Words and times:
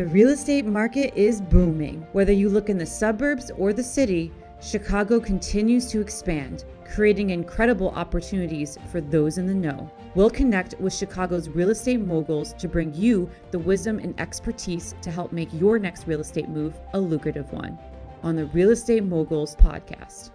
The 0.00 0.06
real 0.06 0.30
estate 0.30 0.64
market 0.64 1.12
is 1.14 1.42
booming. 1.42 2.06
Whether 2.12 2.32
you 2.32 2.48
look 2.48 2.70
in 2.70 2.78
the 2.78 2.86
suburbs 2.86 3.50
or 3.50 3.74
the 3.74 3.84
city, 3.84 4.32
Chicago 4.58 5.20
continues 5.20 5.90
to 5.90 6.00
expand, 6.00 6.64
creating 6.90 7.28
incredible 7.28 7.90
opportunities 7.90 8.78
for 8.90 9.02
those 9.02 9.36
in 9.36 9.46
the 9.46 9.52
know. 9.52 9.90
We'll 10.14 10.30
connect 10.30 10.74
with 10.80 10.94
Chicago's 10.94 11.50
real 11.50 11.68
estate 11.68 12.00
moguls 12.00 12.54
to 12.54 12.66
bring 12.66 12.94
you 12.94 13.28
the 13.50 13.58
wisdom 13.58 13.98
and 13.98 14.18
expertise 14.18 14.94
to 15.02 15.10
help 15.10 15.32
make 15.32 15.52
your 15.52 15.78
next 15.78 16.06
real 16.06 16.20
estate 16.20 16.48
move 16.48 16.80
a 16.94 16.98
lucrative 16.98 17.52
one 17.52 17.78
on 18.22 18.36
the 18.36 18.46
Real 18.46 18.70
Estate 18.70 19.04
Moguls 19.04 19.54
podcast. 19.54 20.30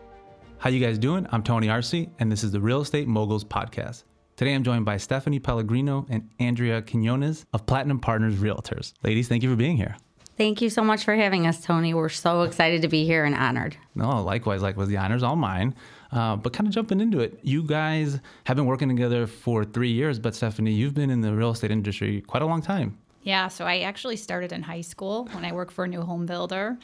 How 0.59 0.69
you 0.69 0.79
guys 0.79 0.99
doing? 0.99 1.25
I'm 1.31 1.41
Tony 1.41 1.69
Arce, 1.69 2.05
and 2.19 2.31
this 2.31 2.43
is 2.43 2.51
the 2.51 2.61
Real 2.61 2.81
Estate 2.81 3.07
Moguls 3.07 3.43
podcast. 3.43 4.03
Today 4.37 4.53
I'm 4.53 4.65
joined 4.65 4.83
by 4.83 4.97
Stephanie 4.97 5.39
Pellegrino 5.39 6.05
and 6.09 6.29
Andrea 6.39 6.81
Quinones 6.81 7.45
of 7.53 7.65
Platinum 7.65 7.99
Partners 7.99 8.35
Realtors. 8.35 8.91
Ladies, 9.01 9.29
thank 9.29 9.43
you 9.43 9.49
for 9.49 9.55
being 9.55 9.77
here. 9.77 9.95
Thank 10.35 10.61
you 10.61 10.69
so 10.69 10.83
much 10.83 11.05
for 11.05 11.15
having 11.15 11.47
us, 11.47 11.63
Tony. 11.63 11.93
We're 11.93 12.09
so 12.09 12.41
excited 12.41 12.81
to 12.81 12.89
be 12.89 13.05
here 13.05 13.23
and 13.23 13.33
honored. 13.33 13.77
No, 13.95 14.21
likewise, 14.21 14.61
likewise. 14.61 14.89
The 14.89 14.97
honor's 14.97 15.23
all 15.23 15.37
mine. 15.37 15.73
Uh, 16.11 16.35
but 16.35 16.51
kind 16.51 16.67
of 16.67 16.73
jumping 16.73 16.99
into 16.99 17.21
it, 17.21 17.39
you 17.43 17.63
guys 17.63 18.19
have 18.43 18.57
been 18.57 18.65
working 18.65 18.89
together 18.89 19.25
for 19.25 19.63
three 19.63 19.91
years, 19.91 20.19
but 20.19 20.35
Stephanie, 20.35 20.73
you've 20.73 20.93
been 20.93 21.09
in 21.09 21.21
the 21.21 21.33
real 21.33 21.51
estate 21.51 21.71
industry 21.71 22.19
quite 22.19 22.43
a 22.43 22.45
long 22.45 22.61
time. 22.61 22.97
Yeah, 23.23 23.47
so 23.47 23.63
I 23.63 23.79
actually 23.79 24.17
started 24.17 24.51
in 24.51 24.63
high 24.63 24.81
school 24.81 25.29
when 25.31 25.45
I 25.45 25.53
worked 25.53 25.71
for 25.71 25.85
a 25.85 25.87
new 25.87 26.01
home 26.01 26.25
builder 26.25 26.77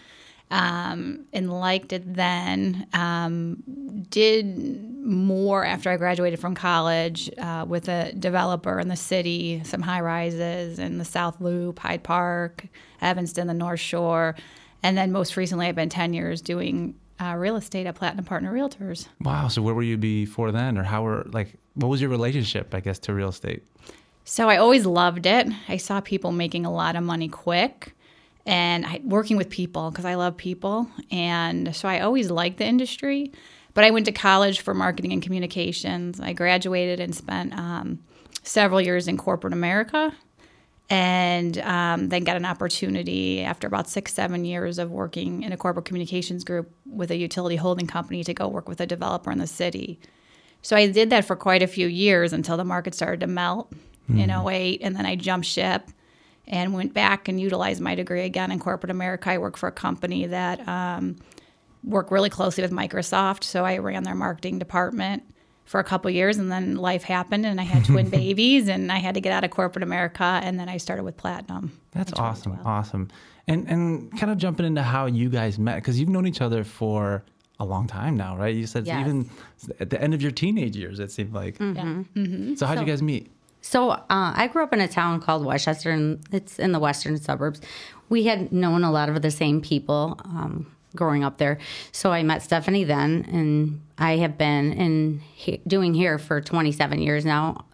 um, 0.52 1.26
and 1.32 1.52
liked 1.52 1.94
it 1.94 2.14
then. 2.14 2.86
Um, 2.94 3.64
did 4.10 4.86
more 5.04 5.66
after 5.66 5.90
I 5.90 5.98
graduated 5.98 6.40
from 6.40 6.54
college 6.54 7.32
uh, 7.38 7.66
with 7.68 7.88
a 7.88 8.12
developer 8.14 8.80
in 8.80 8.90
the 8.90 8.96
city, 8.96 9.62
some 9.64 9.82
high 9.82 10.02
rises 10.02 10.78
in 10.78 10.98
the 10.98 11.06
South 11.06 11.40
Loop, 11.40 11.80
Hyde 11.80 12.04
Park, 12.04 12.68
Evanston, 13.02 13.48
the 13.48 13.54
North 13.54 13.80
Shore. 13.80 14.36
And 14.84 14.98
then 14.98 15.12
most 15.12 15.38
recently, 15.38 15.68
I've 15.68 15.76
been 15.76 15.90
10 15.90 16.14
years 16.14 16.42
doing 16.42 16.96
uh, 17.20 17.36
real 17.36 17.56
estate 17.56 17.88
at 17.88 17.96
Platinum 17.96 18.26
Partner 18.26 18.52
Realtors. 18.52 19.08
Wow. 19.22 19.48
So 19.48 19.62
where 19.62 19.74
were 19.74 19.84
you 19.84 19.98
before 19.98 20.52
then? 20.52 20.78
Or 20.78 20.84
how 20.84 21.04
were, 21.04 21.26
like, 21.32 21.54
what 21.76 21.88
was 21.88 22.02
your 22.02 22.10
relationship, 22.10 22.76
I 22.76 22.82
guess, 22.82 23.00
to 23.00 23.14
real 23.14 23.30
estate? 23.30 23.64
So 24.26 24.50
I 24.50 24.58
always 24.58 24.86
loved 24.86 25.26
it. 25.26 25.48
I 25.68 25.78
saw 25.78 26.02
people 26.02 26.32
making 26.32 26.66
a 26.66 26.72
lot 26.72 26.96
of 26.96 27.04
money 27.04 27.30
quick 27.30 27.96
and 28.46 28.86
I, 28.86 29.02
working 29.04 29.38
with 29.38 29.50
people 29.50 29.92
because 29.92 30.06
I 30.06 30.16
love 30.16 30.38
people. 30.38 30.88
And 31.12 31.76
so 31.76 31.88
I 31.88 32.00
always 32.00 32.32
liked 32.32 32.58
the 32.58 32.66
industry. 32.66 33.32
But 33.74 33.84
I 33.84 33.92
went 33.92 34.06
to 34.08 34.12
college 34.12 34.62
for 34.62 34.74
marketing 34.74 35.14
and 35.14 35.22
communications. 35.22 36.20
I 36.20 36.34
graduated 36.34 37.00
and 37.00 37.16
spent 37.16 37.58
um, 37.58 38.00
several 38.44 38.82
years 38.82 39.08
in 39.08 39.18
corporate 39.18 39.54
America. 39.54 40.14
And 40.90 41.58
um, 41.60 42.10
then 42.10 42.26
got 42.26 42.36
an 42.36 42.44
opportunity 42.44 43.44
after 43.44 43.66
about 43.66 43.88
six, 43.88 44.14
seven 44.14 44.44
years 44.44 44.78
of 44.78 44.92
working 44.92 45.44
in 45.44 45.54
a 45.54 45.58
corporate 45.58 45.86
communications 45.86 46.44
group 46.44 46.70
with 46.86 47.12
a 47.12 47.16
utility 47.16 47.56
holding 47.56 47.88
company 47.88 48.26
to 48.26 48.34
go 48.34 48.50
work 48.50 48.68
with 48.68 48.82
a 48.82 48.86
developer 48.86 49.32
in 49.32 49.38
the 49.38 49.48
city. 49.48 50.02
So 50.62 50.76
I 50.76 50.88
did 50.88 51.10
that 51.12 51.24
for 51.24 51.38
quite 51.38 51.64
a 51.64 51.68
few 51.68 51.88
years 51.88 52.34
until 52.34 52.58
the 52.58 52.66
market 52.66 52.94
started 52.94 53.22
to 53.22 53.28
melt 53.28 53.72
mm. 54.12 54.22
in 54.22 54.30
08. 54.30 54.82
And 54.84 54.94
then 54.94 55.06
I 55.06 55.16
jumped 55.16 55.48
ship 55.48 55.90
and 56.48 56.74
went 56.74 56.94
back 56.94 57.28
and 57.28 57.40
utilized 57.40 57.82
my 57.82 57.96
degree 57.96 58.24
again 58.24 58.52
in 58.52 58.60
corporate 58.60 58.92
America. 58.92 59.32
I 59.32 59.38
work 59.38 59.58
for 59.58 59.68
a 59.68 59.72
company 59.72 60.26
that 60.28 60.68
um, 60.68 61.18
worked 61.84 62.12
really 62.12 62.30
closely 62.30 62.62
with 62.62 62.72
Microsoft, 62.72 63.44
so 63.44 63.66
I 63.66 63.78
ran 63.78 64.04
their 64.04 64.16
marketing 64.16 64.60
department 64.60 65.24
for 65.66 65.80
a 65.80 65.84
couple 65.84 66.12
years, 66.12 66.38
and 66.38 66.52
then 66.52 66.76
life 66.76 67.04
happened, 67.04 67.46
and 67.46 67.62
I 67.62 67.64
had 67.64 67.86
twin 67.86 68.10
babies, 68.10 68.68
and 68.68 68.92
I 68.92 68.98
had 68.98 69.16
to 69.16 69.22
get 69.22 69.32
out 69.32 69.44
of 69.44 69.52
corporate 69.52 69.84
America, 69.84 70.42
and 70.44 70.60
then 70.60 70.68
I 70.68 70.78
started 70.78 71.04
with 71.04 71.16
Platinum. 71.16 71.80
That's 71.92 72.12
awesome, 72.14 72.58
well. 72.58 72.62
awesome, 72.66 73.10
and 73.48 73.68
and 73.70 74.18
kind 74.20 74.32
of 74.32 74.38
jumping 74.38 74.66
into 74.66 74.84
how 74.84 75.06
you 75.06 75.30
guys 75.30 75.58
met 75.58 75.76
because 75.76 76.00
you've 76.00 76.10
known 76.10 76.28
each 76.28 76.42
other 76.42 76.64
for 76.64 77.24
a 77.62 77.66
long 77.66 77.88
time 77.88 78.18
now, 78.18 78.36
right? 78.36 78.56
You 78.56 78.66
said 78.66 78.88
yes. 78.88 79.00
even 79.00 79.30
at 79.80 79.92
the 79.92 80.02
end 80.02 80.14
of 80.14 80.22
your 80.22 80.32
teenage 80.32 80.76
years, 80.76 81.00
it 81.00 81.12
seemed 81.12 81.34
like. 81.34 81.60
Mm-hmm. 81.60 82.02
Mm-hmm. 82.20 82.56
So 82.56 82.66
how'd 82.66 82.80
so, 82.80 82.84
you 82.84 82.88
guys 82.88 83.02
meet? 83.04 83.32
So 83.62 83.92
uh, 83.92 84.06
I 84.10 84.48
grew 84.48 84.64
up 84.64 84.74
in 84.74 84.82
a 84.82 84.88
town 84.88 85.22
called 85.22 85.46
Westchester, 85.46 85.92
and 85.92 86.20
it's 86.32 86.60
in 86.60 86.72
the 86.72 86.80
western 86.80 87.18
suburbs. 87.18 87.62
We 88.10 88.26
had 88.26 88.52
known 88.52 88.84
a 88.84 88.92
lot 88.92 89.10
of 89.10 89.22
the 89.22 89.32
same 89.32 89.62
people 89.62 90.20
um, 90.26 90.76
growing 90.96 91.24
up 91.24 91.38
there. 91.38 91.60
So 91.92 92.12
I 92.12 92.24
met 92.24 92.42
Stephanie 92.42 92.84
then, 92.84 93.26
and 93.32 93.82
I 93.98 94.18
have 94.18 94.38
been 94.38 94.74
in 94.74 95.22
he, 95.34 95.62
doing 95.68 95.94
hair 95.94 96.18
for 96.18 96.42
27 96.42 97.00
years 97.00 97.24
now 97.24 97.66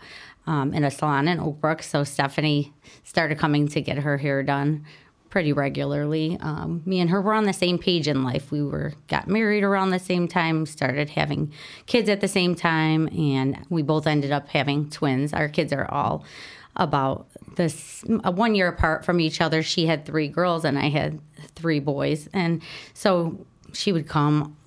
um, 0.45 0.73
in 0.73 0.83
a 0.83 0.91
salon 0.91 1.27
in 1.27 1.39
Oakbrook. 1.39 1.83
So 1.83 2.03
Stephanie 2.03 2.73
started 3.03 3.37
coming 3.37 3.67
to 3.69 3.81
get 3.81 3.97
her 3.99 4.17
hair 4.17 4.43
done 4.43 4.85
pretty 5.37 5.53
regularly. 5.53 6.35
Um, 6.41 6.81
me 6.83 6.99
and 6.99 7.11
her 7.11 7.21
were 7.21 7.35
on 7.35 7.43
the 7.43 7.53
same 7.53 7.77
page 7.77 8.07
in 8.07 8.23
life. 8.23 8.49
We 8.49 8.63
were 8.63 8.93
got 9.07 9.27
married 9.27 9.63
around 9.63 9.91
the 9.91 9.99
same 9.99 10.27
time, 10.27 10.65
started 10.65 11.11
having 11.11 11.53
kids 11.85 12.09
at 12.09 12.21
the 12.21 12.27
same 12.27 12.55
time, 12.55 13.07
and 13.09 13.63
we 13.69 13.83
both 13.83 14.07
ended 14.07 14.31
up 14.31 14.47
having 14.47 14.89
twins. 14.89 15.33
Our 15.33 15.47
kids 15.47 15.71
are 15.71 15.85
all 15.91 16.25
about 16.75 17.27
this 17.55 18.03
uh, 18.23 18.31
one 18.31 18.55
year 18.55 18.67
apart 18.67 19.05
from 19.05 19.19
each 19.19 19.39
other. 19.39 19.61
She 19.61 19.85
had 19.85 20.07
three 20.07 20.27
girls, 20.27 20.65
and 20.65 20.79
I 20.79 20.89
had 20.89 21.19
three 21.53 21.79
boys, 21.79 22.27
and 22.33 22.63
so 22.95 23.45
she 23.73 23.91
would 23.91 24.07
come 24.07 24.57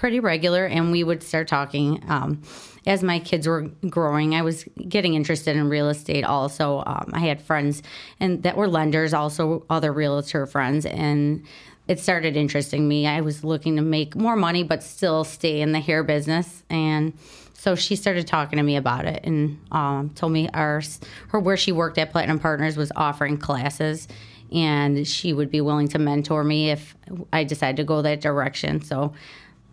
pretty 0.00 0.18
regular, 0.18 0.64
and 0.64 0.90
we 0.90 1.04
would 1.04 1.22
start 1.22 1.46
talking. 1.46 2.02
Um, 2.08 2.40
as 2.86 3.02
my 3.02 3.18
kids 3.18 3.46
were 3.46 3.68
growing, 3.90 4.34
I 4.34 4.40
was 4.40 4.64
getting 4.88 5.12
interested 5.12 5.54
in 5.54 5.68
real 5.68 5.90
estate. 5.90 6.24
Also, 6.24 6.82
um, 6.86 7.10
I 7.12 7.18
had 7.18 7.42
friends 7.42 7.82
and 8.18 8.42
that 8.44 8.56
were 8.56 8.66
lenders, 8.66 9.12
also 9.12 9.66
other 9.68 9.92
realtor 9.92 10.46
friends, 10.46 10.86
and 10.86 11.44
it 11.86 12.00
started 12.00 12.34
interesting 12.34 12.88
me. 12.88 13.06
I 13.06 13.20
was 13.20 13.44
looking 13.44 13.76
to 13.76 13.82
make 13.82 14.16
more 14.16 14.36
money, 14.36 14.62
but 14.62 14.82
still 14.82 15.22
stay 15.22 15.60
in 15.60 15.72
the 15.72 15.80
hair 15.80 16.02
business, 16.02 16.64
and 16.70 17.12
so 17.52 17.74
she 17.74 17.94
started 17.94 18.26
talking 18.26 18.56
to 18.56 18.62
me 18.62 18.76
about 18.76 19.04
it 19.04 19.20
and 19.24 19.58
um, 19.70 20.08
told 20.14 20.32
me 20.32 20.48
our 20.54 20.80
her 21.28 21.38
where 21.38 21.58
she 21.58 21.72
worked 21.72 21.98
at 21.98 22.10
Platinum 22.10 22.38
Partners 22.38 22.74
was 22.74 22.90
offering 22.96 23.36
classes 23.36 24.08
and 24.50 25.06
she 25.06 25.34
would 25.34 25.50
be 25.50 25.60
willing 25.60 25.88
to 25.88 25.98
mentor 25.98 26.42
me 26.42 26.70
if 26.70 26.96
I 27.32 27.44
decided 27.44 27.76
to 27.76 27.84
go 27.84 28.02
that 28.02 28.22
direction. 28.22 28.80
So 28.80 29.12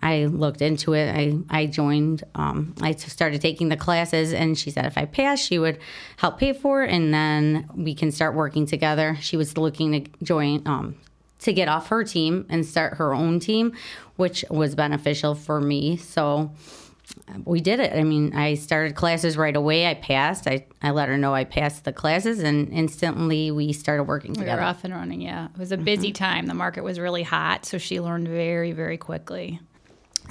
I 0.02 0.26
looked 0.26 0.62
into 0.62 0.94
it. 0.94 1.10
I, 1.14 1.38
I 1.50 1.66
joined, 1.66 2.24
um, 2.36 2.76
I 2.82 2.94
started 2.94 3.42
taking 3.42 3.70
the 3.70 3.78
classes, 3.78 4.34
and 4.34 4.58
she 4.58 4.72
said 4.72 4.86
if 4.86 4.98
I 4.98 5.06
passed, 5.06 5.48
she 5.48 5.60
would 5.60 5.80
help 6.18 6.40
pay 6.40 6.54
for 6.54 6.84
it, 6.84 6.92
and 6.92 7.14
then 7.14 7.70
we 7.76 7.96
can 7.96 8.12
start 8.12 8.36
working 8.36 8.66
together. 8.66 9.18
She 9.20 9.38
was 9.38 9.58
looking 9.58 9.92
to 9.92 10.12
join, 10.24 10.62
um, 10.68 10.96
to 11.40 11.54
get 11.54 11.68
off 11.68 11.90
her 11.90 12.04
team 12.04 12.46
and 12.50 12.66
start 12.66 12.98
her 12.98 13.14
own 13.14 13.40
team, 13.40 13.74
which 14.16 14.44
was 14.50 14.76
beneficial 14.76 15.36
for 15.36 15.62
me. 15.62 15.98
So 15.98 16.52
we 17.46 17.62
did 17.62 17.80
it. 17.80 17.94
I 17.94 18.04
mean, 18.04 18.36
I 18.36 18.56
started 18.56 18.96
classes 18.96 19.38
right 19.38 19.56
away. 19.56 19.88
I 19.88 19.94
passed. 19.94 20.48
I, 20.48 20.66
I 20.82 20.92
let 20.92 21.10
her 21.10 21.18
know 21.18 21.34
I 21.34 21.44
passed 21.44 21.86
the 21.86 21.94
classes, 21.94 22.40
and 22.40 22.70
instantly 22.74 23.52
we 23.52 23.74
started 23.74 24.04
working 24.04 24.32
we 24.32 24.40
together. 24.40 24.58
We 24.58 24.64
were 24.64 24.70
off 24.70 24.84
and 24.84 24.94
running, 24.94 25.22
yeah. 25.22 25.46
It 25.54 25.58
was 25.58 25.72
a 25.72 25.78
busy 25.78 26.10
mm-hmm. 26.10 26.24
time. 26.24 26.46
The 26.48 26.54
market 26.54 26.84
was 26.84 27.00
really 27.00 27.24
hot, 27.24 27.66
so 27.66 27.78
she 27.78 28.00
learned 28.00 28.28
very, 28.28 28.72
very 28.72 28.98
quickly. 28.98 29.60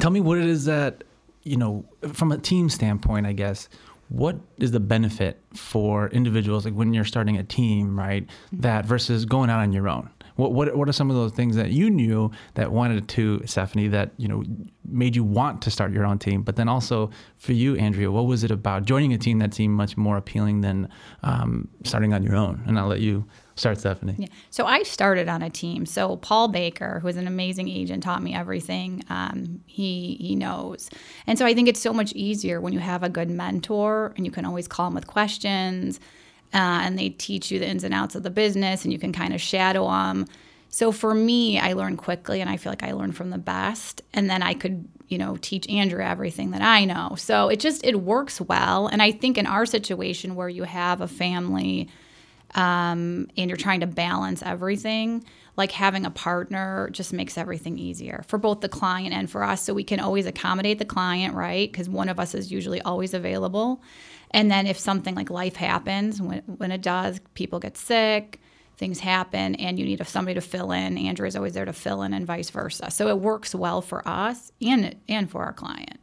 Tell 0.00 0.10
me 0.10 0.20
what 0.20 0.38
it 0.38 0.44
is 0.44 0.64
that, 0.66 1.04
you 1.42 1.56
know, 1.56 1.84
from 2.12 2.32
a 2.32 2.38
team 2.38 2.68
standpoint, 2.68 3.26
I 3.26 3.32
guess, 3.32 3.68
what 4.08 4.36
is 4.58 4.70
the 4.70 4.80
benefit 4.80 5.40
for 5.54 6.08
individuals 6.08 6.64
like 6.64 6.74
when 6.74 6.94
you're 6.94 7.04
starting 7.04 7.36
a 7.36 7.42
team, 7.44 7.98
right? 7.98 8.26
Mm-hmm. 8.26 8.60
That 8.60 8.86
versus 8.86 9.24
going 9.24 9.50
out 9.50 9.60
on 9.60 9.72
your 9.72 9.88
own? 9.88 10.10
What, 10.36 10.52
what 10.52 10.76
what 10.76 10.88
are 10.88 10.92
some 10.92 11.10
of 11.10 11.16
those 11.16 11.32
things 11.32 11.56
that 11.56 11.70
you 11.70 11.90
knew 11.90 12.30
that 12.54 12.72
wanted 12.72 13.08
to 13.08 13.42
Stephanie 13.46 13.88
that 13.88 14.10
you 14.16 14.28
know 14.28 14.44
made 14.84 15.16
you 15.16 15.24
want 15.24 15.62
to 15.62 15.70
start 15.70 15.92
your 15.92 16.04
own 16.04 16.18
team? 16.18 16.42
But 16.42 16.56
then 16.56 16.68
also 16.68 17.10
for 17.38 17.52
you, 17.52 17.76
Andrea, 17.76 18.10
what 18.10 18.26
was 18.26 18.44
it 18.44 18.50
about 18.50 18.84
joining 18.84 19.12
a 19.12 19.18
team 19.18 19.38
that 19.40 19.54
seemed 19.54 19.74
much 19.74 19.96
more 19.96 20.16
appealing 20.16 20.60
than 20.60 20.88
um, 21.22 21.68
starting 21.84 22.12
on 22.12 22.22
your 22.22 22.36
own? 22.36 22.62
And 22.66 22.78
I'll 22.78 22.86
let 22.86 23.00
you 23.00 23.26
start, 23.56 23.78
Stephanie. 23.78 24.14
Yeah. 24.18 24.28
So 24.50 24.66
I 24.66 24.82
started 24.82 25.28
on 25.28 25.42
a 25.42 25.50
team. 25.50 25.86
So 25.86 26.16
Paul 26.16 26.48
Baker, 26.48 27.00
who 27.00 27.08
is 27.08 27.16
an 27.16 27.26
amazing 27.26 27.68
agent, 27.68 28.02
taught 28.02 28.22
me 28.22 28.34
everything 28.34 29.02
um, 29.08 29.60
he 29.66 30.16
he 30.20 30.36
knows. 30.36 30.90
And 31.26 31.38
so 31.38 31.46
I 31.46 31.54
think 31.54 31.68
it's 31.68 31.80
so 31.80 31.92
much 31.92 32.12
easier 32.12 32.60
when 32.60 32.72
you 32.72 32.80
have 32.80 33.02
a 33.02 33.08
good 33.08 33.30
mentor 33.30 34.12
and 34.16 34.24
you 34.24 34.30
can 34.30 34.44
always 34.44 34.68
call 34.68 34.88
him 34.88 34.94
with 34.94 35.06
questions 35.06 35.98
uh, 36.54 36.80
and 36.84 36.98
they 36.98 37.10
teach 37.10 37.50
you 37.50 37.58
the 37.58 37.68
ins 37.68 37.84
and 37.84 37.94
outs 37.94 38.14
of 38.14 38.22
the 38.22 38.30
business 38.30 38.84
and 38.84 38.92
you 38.92 38.98
can 38.98 39.12
kind 39.12 39.34
of 39.34 39.40
shadow 39.40 39.88
them. 39.90 40.26
So 40.68 40.92
for 40.92 41.14
me, 41.14 41.58
I 41.58 41.72
learned 41.72 41.98
quickly 41.98 42.40
and 42.40 42.50
I 42.50 42.56
feel 42.56 42.70
like 42.72 42.82
I 42.82 42.92
learned 42.92 43.16
from 43.16 43.30
the 43.30 43.38
best. 43.38 44.02
And 44.12 44.28
then 44.28 44.42
I 44.42 44.54
could, 44.54 44.86
you 45.08 45.18
know, 45.18 45.36
teach 45.40 45.68
Andrea 45.68 46.06
everything 46.08 46.50
that 46.50 46.62
I 46.62 46.84
know. 46.84 47.14
So 47.16 47.48
it 47.48 47.60
just, 47.60 47.84
it 47.84 48.00
works 48.02 48.40
well. 48.40 48.86
And 48.86 49.02
I 49.02 49.12
think 49.12 49.38
in 49.38 49.46
our 49.46 49.66
situation 49.66 50.34
where 50.34 50.48
you 50.48 50.64
have 50.64 51.00
a 51.00 51.08
family 51.08 51.88
um, 52.54 53.28
and 53.36 53.48
you're 53.48 53.56
trying 53.56 53.80
to 53.80 53.86
balance 53.86 54.42
everything, 54.42 55.24
like 55.56 55.72
having 55.72 56.04
a 56.04 56.10
partner 56.10 56.90
just 56.92 57.12
makes 57.12 57.38
everything 57.38 57.78
easier 57.78 58.24
for 58.28 58.38
both 58.38 58.60
the 58.60 58.68
client 58.68 59.14
and 59.14 59.30
for 59.30 59.42
us. 59.42 59.62
So 59.62 59.72
we 59.72 59.84
can 59.84 60.00
always 60.00 60.26
accommodate 60.26 60.78
the 60.78 60.84
client, 60.84 61.34
right? 61.34 61.70
Because 61.70 61.88
one 61.88 62.08
of 62.08 62.20
us 62.20 62.34
is 62.34 62.52
usually 62.52 62.82
always 62.82 63.14
available. 63.14 63.82
And 64.32 64.50
then 64.50 64.66
if 64.66 64.78
something 64.78 65.14
like 65.14 65.30
life 65.30 65.56
happens, 65.56 66.20
when, 66.20 66.42
when 66.46 66.72
it 66.72 66.82
does, 66.82 67.20
people 67.34 67.58
get 67.58 67.76
sick, 67.76 68.40
things 68.76 69.00
happen 69.00 69.54
and 69.54 69.78
you 69.78 69.84
need 69.84 70.06
somebody 70.06 70.34
to 70.34 70.40
fill 70.40 70.72
in. 70.72 70.98
Andrea 70.98 71.28
is 71.28 71.36
always 71.36 71.54
there 71.54 71.64
to 71.64 71.72
fill 71.72 72.02
in 72.02 72.12
and 72.12 72.26
vice 72.26 72.50
versa. 72.50 72.90
So 72.90 73.08
it 73.08 73.18
works 73.18 73.54
well 73.54 73.80
for 73.80 74.06
us 74.06 74.52
and 74.60 74.96
and 75.08 75.30
for 75.30 75.44
our 75.44 75.52
client. 75.52 75.98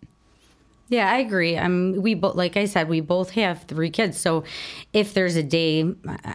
Yeah, 0.90 1.12
I 1.12 1.20
agree. 1.20 1.56
Um, 1.58 1.94
we 2.02 2.14
both, 2.14 2.36
like 2.36 2.58
I 2.58 2.66
said, 2.66 2.88
we 2.90 3.00
both 3.00 3.32
have 3.32 3.64
three 3.64 3.90
kids. 3.90 4.20
So 4.20 4.44
if 4.92 5.14
there's 5.14 5.36
a 5.36 5.42
day 5.42 5.86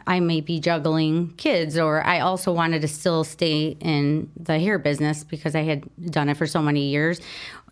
I 0.07 0.21
may 0.21 0.41
be 0.41 0.59
juggling 0.59 1.35
kids, 1.37 1.79
or 1.79 2.05
I 2.05 2.21
also 2.21 2.53
wanted 2.53 2.81
to 2.83 2.89
still 2.89 3.25
stay 3.25 3.77
in 3.81 4.31
the 4.37 4.59
hair 4.59 4.79
business 4.79 5.23
because 5.23 5.55
I 5.55 5.63
had 5.63 5.85
done 6.11 6.29
it 6.29 6.37
for 6.37 6.47
so 6.47 6.63
many 6.63 6.89
years, 6.89 7.21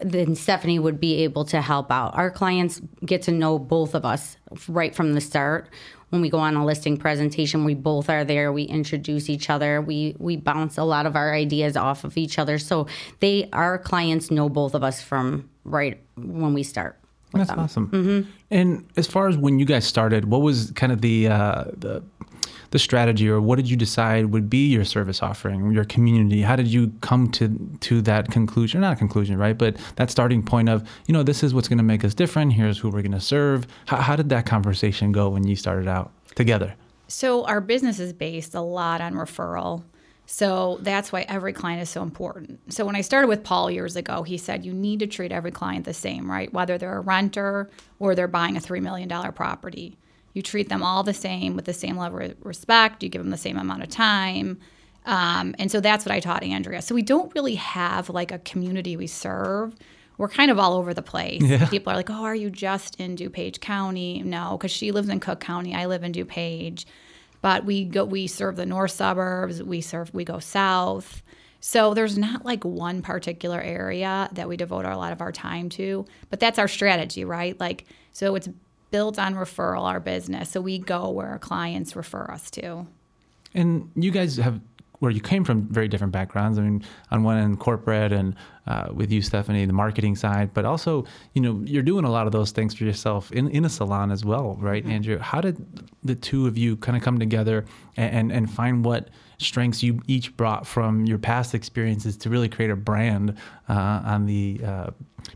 then 0.00 0.34
Stephanie 0.36 0.78
would 0.78 1.00
be 1.00 1.24
able 1.24 1.44
to 1.46 1.60
help 1.62 1.90
out. 1.90 2.14
Our 2.14 2.30
clients 2.30 2.80
get 3.04 3.22
to 3.22 3.32
know 3.32 3.58
both 3.58 3.94
of 3.94 4.04
us 4.04 4.36
right 4.68 4.94
from 4.94 5.14
the 5.14 5.20
start. 5.20 5.70
When 6.10 6.20
we 6.20 6.30
go 6.30 6.38
on 6.38 6.54
a 6.54 6.64
listing 6.64 6.96
presentation, 6.96 7.64
we 7.64 7.74
both 7.74 8.08
are 8.08 8.24
there. 8.24 8.52
We 8.52 8.62
introduce 8.62 9.28
each 9.28 9.50
other. 9.50 9.80
We 9.80 10.14
we 10.18 10.36
bounce 10.36 10.78
a 10.78 10.84
lot 10.84 11.04
of 11.04 11.16
our 11.16 11.34
ideas 11.34 11.76
off 11.76 12.04
of 12.04 12.16
each 12.16 12.38
other. 12.38 12.58
So 12.58 12.86
they 13.20 13.48
our 13.52 13.78
clients 13.78 14.30
know 14.30 14.48
both 14.48 14.74
of 14.74 14.84
us 14.84 15.02
from 15.02 15.48
right 15.64 16.00
when 16.16 16.54
we 16.54 16.62
start. 16.62 16.98
That's 17.32 17.50
them. 17.50 17.58
awesome. 17.58 17.88
Mm-hmm. 17.88 18.30
And 18.50 18.86
as 18.96 19.06
far 19.06 19.28
as 19.28 19.36
when 19.36 19.58
you 19.58 19.66
guys 19.66 19.84
started, 19.84 20.26
what 20.26 20.42
was 20.42 20.70
kind 20.72 20.92
of 20.92 21.00
the 21.00 21.28
uh, 21.28 21.64
the 21.76 22.02
the 22.70 22.78
strategy, 22.78 23.28
or 23.28 23.40
what 23.40 23.56
did 23.56 23.68
you 23.70 23.76
decide 23.76 24.26
would 24.26 24.50
be 24.50 24.66
your 24.68 24.84
service 24.84 25.22
offering, 25.22 25.70
your 25.72 25.84
community? 25.84 26.42
How 26.42 26.56
did 26.56 26.68
you 26.68 26.92
come 27.00 27.30
to 27.32 27.48
to 27.80 28.02
that 28.02 28.30
conclusion? 28.30 28.80
Not 28.80 28.94
a 28.94 28.96
conclusion, 28.96 29.38
right? 29.38 29.56
But 29.56 29.76
that 29.96 30.10
starting 30.10 30.42
point 30.42 30.68
of 30.68 30.88
you 31.06 31.12
know 31.12 31.22
this 31.22 31.42
is 31.42 31.54
what's 31.54 31.68
going 31.68 31.78
to 31.78 31.84
make 31.84 32.04
us 32.04 32.14
different. 32.14 32.52
Here's 32.52 32.78
who 32.78 32.90
we're 32.90 33.02
going 33.02 33.12
to 33.12 33.20
serve. 33.20 33.66
How, 33.86 33.98
how 33.98 34.16
did 34.16 34.28
that 34.30 34.46
conversation 34.46 35.12
go 35.12 35.28
when 35.28 35.46
you 35.46 35.56
started 35.56 35.88
out 35.88 36.12
together? 36.34 36.74
So 37.08 37.44
our 37.44 37.60
business 37.60 38.00
is 38.00 38.12
based 38.12 38.54
a 38.54 38.60
lot 38.60 39.00
on 39.00 39.14
referral. 39.14 39.84
So 40.26 40.78
that's 40.82 41.12
why 41.12 41.22
every 41.22 41.52
client 41.52 41.80
is 41.82 41.88
so 41.88 42.02
important. 42.02 42.72
So 42.72 42.84
when 42.84 42.96
I 42.96 43.00
started 43.00 43.28
with 43.28 43.44
Paul 43.44 43.70
years 43.70 43.94
ago, 43.94 44.24
he 44.24 44.36
said 44.36 44.66
you 44.66 44.72
need 44.72 44.98
to 44.98 45.06
treat 45.06 45.30
every 45.30 45.52
client 45.52 45.84
the 45.84 45.94
same, 45.94 46.28
right? 46.28 46.52
Whether 46.52 46.78
they're 46.78 46.98
a 46.98 47.00
renter 47.00 47.70
or 48.00 48.16
they're 48.16 48.26
buying 48.26 48.56
a 48.56 48.60
$3 48.60 48.82
million 48.82 49.08
property. 49.32 49.96
You 50.36 50.42
treat 50.42 50.68
them 50.68 50.82
all 50.82 51.02
the 51.02 51.14
same 51.14 51.56
with 51.56 51.64
the 51.64 51.72
same 51.72 51.96
level 51.96 52.20
of 52.20 52.34
respect, 52.44 53.02
you 53.02 53.08
give 53.08 53.22
them 53.22 53.30
the 53.30 53.36
same 53.36 53.56
amount 53.56 53.82
of 53.82 53.88
time. 53.88 54.58
Um, 55.04 55.54
and 55.58 55.70
so 55.70 55.80
that's 55.80 56.04
what 56.04 56.12
I 56.12 56.20
taught 56.20 56.42
Andrea. 56.42 56.82
So 56.82 56.94
we 56.94 57.02
don't 57.02 57.32
really 57.34 57.54
have 57.54 58.10
like 58.10 58.32
a 58.32 58.38
community 58.40 58.96
we 58.96 59.06
serve. 59.06 59.74
We're 60.18 60.28
kind 60.28 60.50
of 60.50 60.58
all 60.58 60.74
over 60.74 60.94
the 60.94 61.02
place. 61.02 61.42
Yeah. 61.42 61.66
People 61.68 61.92
are 61.92 61.96
like, 61.96 62.10
oh, 62.10 62.24
are 62.24 62.34
you 62.34 62.50
just 62.50 62.98
in 63.00 63.16
DuPage 63.16 63.60
County? 63.60 64.22
No, 64.22 64.56
because 64.56 64.70
she 64.70 64.90
lives 64.92 65.08
in 65.08 65.20
Cook 65.20 65.40
County. 65.40 65.74
I 65.74 65.86
live 65.86 66.02
in 66.04 66.12
DuPage 66.12 66.86
but 67.46 67.64
we 67.64 67.84
go 67.84 68.04
we 68.04 68.26
serve 68.26 68.56
the 68.56 68.66
north 68.66 68.90
suburbs 68.90 69.62
we 69.62 69.80
serve 69.80 70.12
we 70.12 70.24
go 70.24 70.40
south 70.40 71.22
so 71.60 71.94
there's 71.94 72.18
not 72.18 72.44
like 72.44 72.64
one 72.64 73.02
particular 73.02 73.60
area 73.60 74.28
that 74.32 74.48
we 74.48 74.56
devote 74.56 74.84
a 74.84 74.96
lot 74.96 75.12
of 75.12 75.20
our 75.20 75.30
time 75.30 75.68
to 75.68 76.04
but 76.28 76.40
that's 76.40 76.58
our 76.58 76.66
strategy 76.66 77.24
right 77.24 77.58
like 77.60 77.84
so 78.10 78.34
it's 78.34 78.48
built 78.90 79.18
on 79.18 79.34
referral 79.34 79.82
our 79.82 80.00
business 80.00 80.50
so 80.50 80.60
we 80.60 80.78
go 80.78 81.10
where 81.10 81.28
our 81.28 81.38
clients 81.38 81.96
refer 81.96 82.24
us 82.24 82.50
to 82.50 82.86
and 83.54 83.90
you 83.94 84.10
guys 84.10 84.36
have 84.36 84.60
where 85.00 85.10
you 85.10 85.20
came 85.20 85.44
from 85.44 85.62
very 85.68 85.88
different 85.88 86.12
backgrounds. 86.12 86.58
I 86.58 86.62
mean, 86.62 86.82
on 87.10 87.22
one 87.22 87.38
end, 87.38 87.58
corporate, 87.58 88.12
and 88.12 88.34
uh, 88.66 88.88
with 88.92 89.12
you, 89.12 89.22
Stephanie, 89.22 89.64
the 89.66 89.72
marketing 89.72 90.16
side, 90.16 90.52
but 90.54 90.64
also, 90.64 91.04
you 91.34 91.42
know, 91.42 91.62
you're 91.64 91.82
doing 91.82 92.04
a 92.04 92.10
lot 92.10 92.26
of 92.26 92.32
those 92.32 92.50
things 92.50 92.74
for 92.74 92.84
yourself 92.84 93.30
in, 93.32 93.48
in 93.50 93.64
a 93.64 93.68
salon 93.68 94.10
as 94.10 94.24
well, 94.24 94.56
right, 94.58 94.82
mm-hmm. 94.82 94.92
Andrea? 94.92 95.22
How 95.22 95.40
did 95.40 95.64
the 96.02 96.14
two 96.14 96.46
of 96.46 96.56
you 96.56 96.76
kind 96.76 96.96
of 96.96 97.02
come 97.02 97.18
together 97.18 97.64
and, 97.96 98.14
and, 98.14 98.32
and, 98.32 98.50
find 98.50 98.84
what 98.84 99.10
strengths 99.38 99.82
you 99.82 100.00
each 100.06 100.36
brought 100.36 100.66
from 100.66 101.04
your 101.04 101.18
past 101.18 101.54
experiences 101.54 102.16
to 102.16 102.30
really 102.30 102.48
create 102.48 102.70
a 102.70 102.76
brand 102.76 103.36
uh, 103.68 104.02
on 104.04 104.26
the 104.26 104.60
uh, 104.64 104.90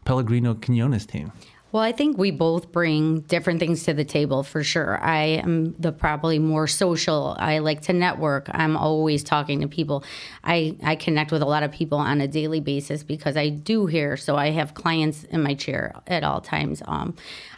Pellegrino 0.04 0.54
Quinones 0.54 1.06
team? 1.06 1.32
Well, 1.72 1.82
I 1.82 1.92
think 1.92 2.18
we 2.18 2.32
both 2.32 2.72
bring 2.72 3.20
different 3.20 3.60
things 3.60 3.84
to 3.84 3.94
the 3.94 4.04
table 4.04 4.42
for 4.42 4.64
sure. 4.64 4.98
I 5.02 5.40
am 5.44 5.74
the 5.78 5.92
probably 5.92 6.38
more 6.38 6.66
social. 6.66 7.36
I 7.38 7.58
like 7.58 7.82
to 7.82 7.92
network. 7.92 8.48
I'm 8.52 8.76
always 8.76 9.22
talking 9.22 9.60
to 9.60 9.68
people. 9.68 10.04
I, 10.42 10.76
I 10.82 10.96
connect 10.96 11.30
with 11.30 11.42
a 11.42 11.46
lot 11.46 11.62
of 11.62 11.70
people 11.70 11.98
on 11.98 12.20
a 12.20 12.26
daily 12.26 12.60
basis 12.60 13.04
because 13.04 13.36
I 13.36 13.50
do 13.50 13.86
here. 13.86 14.16
So 14.16 14.36
I 14.36 14.50
have 14.50 14.74
clients 14.74 15.22
in 15.24 15.42
my 15.42 15.54
chair 15.54 15.94
at 16.08 16.24
all 16.24 16.40
times. 16.40 16.82
Um, 16.86 17.14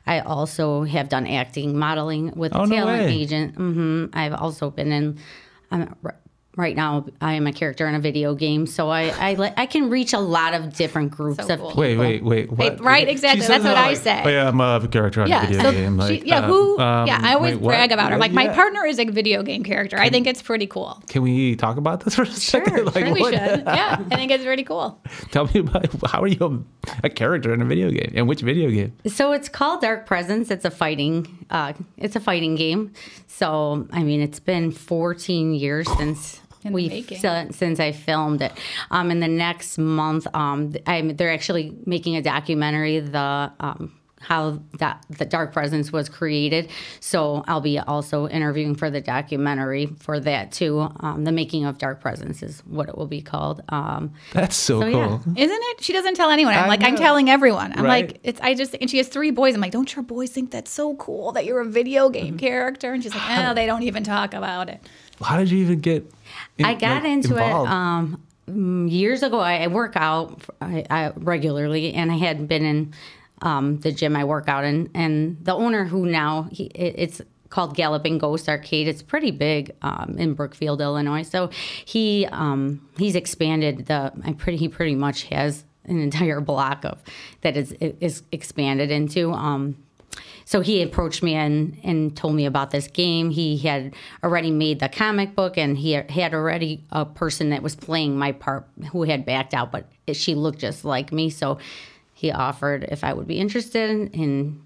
I 0.07 0.21
also 0.21 0.85
have 0.85 1.09
done 1.09 1.27
acting, 1.27 1.79
modeling 1.79 2.33
with 2.37 2.55
oh, 2.55 2.65
a 2.65 2.69
talent 2.69 3.03
no 3.03 3.09
agent. 3.09 3.55
Mm-hmm. 3.55 4.07
I've 4.13 4.35
also 4.35 4.71
been 4.71 4.93
in 4.93 5.19
um, 5.71 5.97
right 6.57 6.77
now 6.77 7.07
I 7.21 7.35
am 7.35 7.47
a 7.47 7.53
character 7.53 7.87
in 7.87 7.95
a 7.95 7.99
video 7.99 8.35
game, 8.35 8.67
so 8.67 8.91
I 8.91 9.05
I, 9.05 9.55
I 9.57 9.67
can 9.67 9.89
reach 9.91 10.13
a 10.13 10.19
lot 10.19 10.55
of 10.55 10.75
different 10.75 11.11
groups 11.11 11.47
so 11.47 11.55
of 11.55 11.61
people. 11.61 11.75
Wait, 11.77 11.97
wait, 11.97 12.23
wait, 12.23 12.51
what? 12.51 12.81
right, 12.81 13.09
exactly. 13.09 13.47
That's 13.47 13.65
what 13.65 13.77
I 13.77 13.95
say. 13.95 14.23
Oh, 14.25 14.29
yeah, 14.29 14.49
I'm 14.49 14.61
a 14.61 14.87
character 14.89 15.23
in 15.23 15.29
yeah, 15.29 15.45
a 15.45 15.47
video 15.47 15.63
so 15.63 15.73
game. 15.73 15.97
Like, 15.97 16.21
she, 16.21 16.27
yeah, 16.27 16.43
who? 16.43 16.79
Uh, 16.79 17.07
yeah, 17.07 17.21
I 17.23 17.35
always 17.35 17.57
wait, 17.57 17.65
brag 17.65 17.91
what? 17.91 17.95
about 17.95 18.13
her. 18.13 18.19
Like 18.19 18.33
my 18.33 18.49
partner 18.49 18.85
is 18.85 18.99
a 18.99 19.05
video 19.07 19.43
game 19.43 19.65
character. 19.65 19.97
Can, 19.97 20.07
I 20.07 20.11
think 20.11 20.27
it's 20.27 20.43
pretty 20.43 20.67
cool. 20.67 21.03
Can 21.09 21.23
we 21.23 21.57
talk 21.57 21.77
about 21.77 22.01
this 22.01 22.15
for 22.15 22.23
a 22.23 22.27
sure, 22.27 22.35
second? 22.35 22.83
Like, 22.93 23.07
sure, 23.07 23.15
we 23.15 23.25
should. 23.25 23.63
yeah, 23.65 23.97
I 24.11 24.17
think 24.17 24.31
it's 24.31 24.45
pretty 24.45 24.65
cool. 24.65 25.01
Tell 25.31 25.47
me 25.47 25.61
about 25.61 25.87
how 26.11 26.23
are 26.23 26.27
you 26.27 26.65
a, 26.85 27.07
a 27.07 27.11
character 27.11 27.55
in 27.55 27.63
a 27.63 27.65
video 27.65 27.91
game, 27.91 28.13
and 28.15 28.29
which 28.29 28.43
video 28.43 28.71
game? 28.71 28.93
So 29.07 29.33
it's 29.33 29.49
called 29.49 29.81
Dark 29.81 30.05
Presence. 30.05 30.51
It's 30.51 30.65
a 30.65 30.71
fighting. 30.71 31.47
Uh, 31.49 31.73
it's 31.97 32.17
a 32.17 32.21
fighting 32.21 32.55
game. 32.57 32.93
So 33.27 33.89
I 33.93 34.03
mean, 34.03 34.21
it's 34.21 34.41
been 34.41 34.73
14 34.73 35.55
years 35.55 35.91
since 35.97 36.42
we 36.65 37.03
since 37.03 37.81
I 37.81 37.93
filmed 37.93 38.43
it. 38.43 38.53
Um, 38.91 39.11
in 39.11 39.21
the 39.21 39.29
next 39.29 39.79
month, 39.79 40.27
um, 40.35 40.75
I'm, 40.87 41.17
they're 41.17 41.33
actually 41.33 41.77
making 41.87 42.17
a 42.17 42.23
documentary. 42.23 43.01
The 43.01 43.53
um, 43.61 43.93
how 44.23 44.61
that 44.79 45.05
the 45.11 45.25
dark 45.25 45.53
presence 45.53 45.93
was 45.93 46.09
created. 46.09 46.71
So 47.01 47.45
I'll 47.49 47.61
be 47.61 47.79
also 47.79 48.29
interviewing 48.29 48.75
for 48.75 48.89
the 48.89 49.01
documentary 49.01 49.87
for 49.87 50.21
that 50.21 50.53
too. 50.53 50.89
Um, 51.01 51.25
the 51.25 51.33
making 51.33 51.65
of 51.65 51.79
dark 51.79 52.01
presence 52.01 52.43
is 52.43 52.61
what 52.61 52.89
it 52.89 52.97
will 52.97 53.07
be 53.07 53.21
called. 53.21 53.63
Um, 53.69 54.13
That's 54.33 54.57
so, 54.57 54.81
so 54.81 54.91
cool, 54.91 55.35
yeah. 55.35 55.45
isn't 55.45 55.61
it? 55.63 55.83
She 55.83 55.93
doesn't 55.93 56.15
tell 56.15 56.31
anyone. 56.31 56.55
I'm 56.55 56.65
I 56.65 56.69
like 56.69 56.81
know. 56.81 56.89
I'm 56.89 56.97
telling 56.97 57.29
everyone. 57.29 57.73
I'm 57.73 57.85
right? 57.85 58.09
like 58.09 58.21
it's. 58.23 58.41
I 58.41 58.55
just 58.55 58.77
and 58.81 58.89
she 58.89 58.99
has 58.99 59.09
three 59.09 59.33
boys. 59.33 59.55
I'm 59.55 59.61
like, 59.61 59.73
don't 59.73 59.95
your 59.95 60.05
boys 60.05 60.31
think 60.31 60.53
that's 60.53 60.71
so 60.71 60.95
cool 60.97 61.33
that 61.33 61.45
you're 61.45 61.61
a 61.61 61.67
video 61.67 62.09
game 62.09 62.29
mm-hmm. 62.29 62.37
character? 62.37 62.93
And 62.93 63.03
she's 63.03 63.15
like, 63.15 63.39
oh, 63.49 63.55
they 63.55 63.67
don't 63.67 63.83
even 63.83 64.05
talk 64.05 64.35
about 64.35 64.69
it. 64.69 64.81
How 65.21 65.37
did 65.37 65.51
you 65.51 65.59
even 65.59 65.81
get? 65.81 66.11
In, 66.59 66.65
I 66.65 66.75
got 66.75 67.03
like, 67.03 67.13
into 67.13 67.33
involved? 67.33 67.69
it 67.69 67.73
um, 67.73 68.23
mm, 68.49 68.91
years 68.91 69.23
ago. 69.23 69.39
I, 69.39 69.65
I 69.65 69.67
work 69.67 69.97
out 69.97 70.43
I, 70.61 70.85
I 70.89 71.13
regularly, 71.17 71.93
and 71.93 72.13
I 72.13 72.17
had 72.17 72.47
been 72.49 72.65
in 72.65 72.95
um, 73.43 73.79
the 73.81 73.93
gym 73.93 74.17
I 74.17 74.25
work 74.25 74.49
out 74.49 74.65
in, 74.65 74.91
and 74.95 75.37
the 75.45 75.55
owner 75.55 75.85
who 75.85 76.07
now 76.07 76.49
he, 76.51 76.65
it, 76.65 76.95
it's 76.97 77.21
called 77.51 77.77
Galloping 77.77 78.19
Ghost 78.19 78.49
Arcade. 78.49 78.89
It's 78.89 79.03
pretty 79.03 79.31
big 79.31 79.73
um, 79.83 80.17
in 80.19 80.35
Brookfield, 80.35 80.81
Illinois. 80.81 81.23
So 81.23 81.51
he 81.85 82.27
um, 82.33 82.89
he's 82.99 83.15
expanded 83.15 83.87
the. 83.87 84.13
I 84.25 84.33
pretty 84.33 84.59
he 84.59 84.69
pretty 84.69 84.95
much 84.95 85.25
has 85.25 85.65
an 85.85 86.01
entire 86.01 86.41
block 86.53 86.85
of 86.85 87.03
that 87.43 87.57
is 87.57 87.73
is 87.73 88.23
expanded 88.33 88.91
into. 88.91 89.33
Um, 89.33 89.77
so 90.45 90.61
he 90.61 90.83
approached 90.83 91.23
me 91.23 91.35
and, 91.35 91.79
and 91.83 92.15
told 92.17 92.35
me 92.35 92.45
about 92.45 92.71
this 92.71 92.87
game. 92.87 93.31
He 93.31 93.57
had 93.59 93.95
already 94.23 94.51
made 94.51 94.81
the 94.81 94.89
comic 94.89 95.35
book, 95.35 95.57
and 95.57 95.79
he 95.79 95.93
had 95.93 96.35
already 96.35 96.85
a 96.91 97.05
person 97.07 97.51
that 97.51 97.63
was 97.63 97.75
playing 97.75 98.19
my 98.19 98.33
part 98.33 98.69
who 98.91 99.05
had 99.05 99.25
backed 99.25 99.55
out, 99.55 99.73
but 99.73 99.87
she 100.13 100.35
looked 100.35 100.59
just 100.59 100.85
like 100.85 101.13
me. 101.13 101.31
So 101.31 101.59
he 102.23 102.31
offered 102.31 102.85
if 102.85 103.03
I 103.03 103.13
would 103.13 103.27
be 103.27 103.41
interested 103.41 103.91
and 104.15 104.63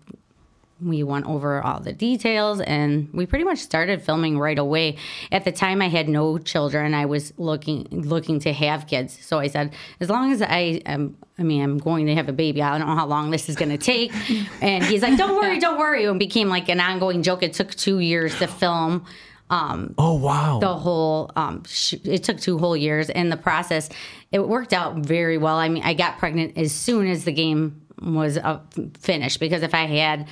we 0.78 1.02
went 1.02 1.24
over 1.24 1.62
all 1.62 1.80
the 1.80 1.94
details 1.94 2.60
and 2.60 3.08
we 3.14 3.24
pretty 3.24 3.46
much 3.46 3.60
started 3.60 4.02
filming 4.02 4.38
right 4.38 4.58
away. 4.58 4.98
At 5.32 5.44
the 5.46 5.52
time 5.52 5.80
i 5.80 5.88
had 5.88 6.06
no 6.06 6.36
children. 6.36 6.92
I 6.92 7.06
was 7.06 7.32
looking 7.38 7.88
looking 7.90 8.40
to 8.40 8.52
have 8.52 8.86
kids. 8.86 9.18
So 9.22 9.38
i 9.38 9.46
said 9.46 9.72
as 10.00 10.10
long 10.10 10.32
as 10.32 10.42
i 10.42 10.82
am 10.84 11.16
i 11.38 11.42
mean 11.42 11.62
i'm 11.62 11.78
going 11.78 12.04
to 12.08 12.14
have 12.14 12.28
a 12.28 12.34
baby 12.34 12.60
i 12.60 12.76
don't 12.76 12.86
know 12.86 12.94
how 12.94 13.06
long 13.06 13.30
this 13.30 13.48
is 13.48 13.56
going 13.56 13.70
to 13.70 13.78
take. 13.78 14.12
And 14.60 14.84
he's 14.84 15.00
like 15.00 15.16
don't 15.16 15.34
worry 15.34 15.58
don't 15.58 15.78
worry. 15.78 16.04
And 16.04 16.18
became 16.18 16.50
like 16.50 16.68
an 16.68 16.80
ongoing 16.80 17.22
joke. 17.22 17.42
It 17.42 17.54
took 17.54 17.74
two 17.74 18.00
years 18.00 18.38
to 18.40 18.46
film 18.46 19.06
um, 19.50 19.94
oh 19.98 20.14
wow! 20.14 20.58
The 20.58 20.74
whole 20.74 21.30
um, 21.36 21.62
sh- 21.66 21.94
it 22.04 22.24
took 22.24 22.40
two 22.40 22.58
whole 22.58 22.76
years, 22.76 23.10
and 23.10 23.30
the 23.30 23.36
process 23.36 23.88
it 24.32 24.46
worked 24.48 24.72
out 24.72 24.96
very 24.96 25.38
well. 25.38 25.56
I 25.56 25.68
mean, 25.68 25.82
I 25.84 25.94
got 25.94 26.18
pregnant 26.18 26.58
as 26.58 26.72
soon 26.72 27.06
as 27.06 27.24
the 27.24 27.32
game 27.32 27.82
was 28.02 28.36
uh, 28.38 28.60
finished 28.98 29.40
because 29.40 29.62
if 29.62 29.74
I 29.74 29.86
had 29.86 30.28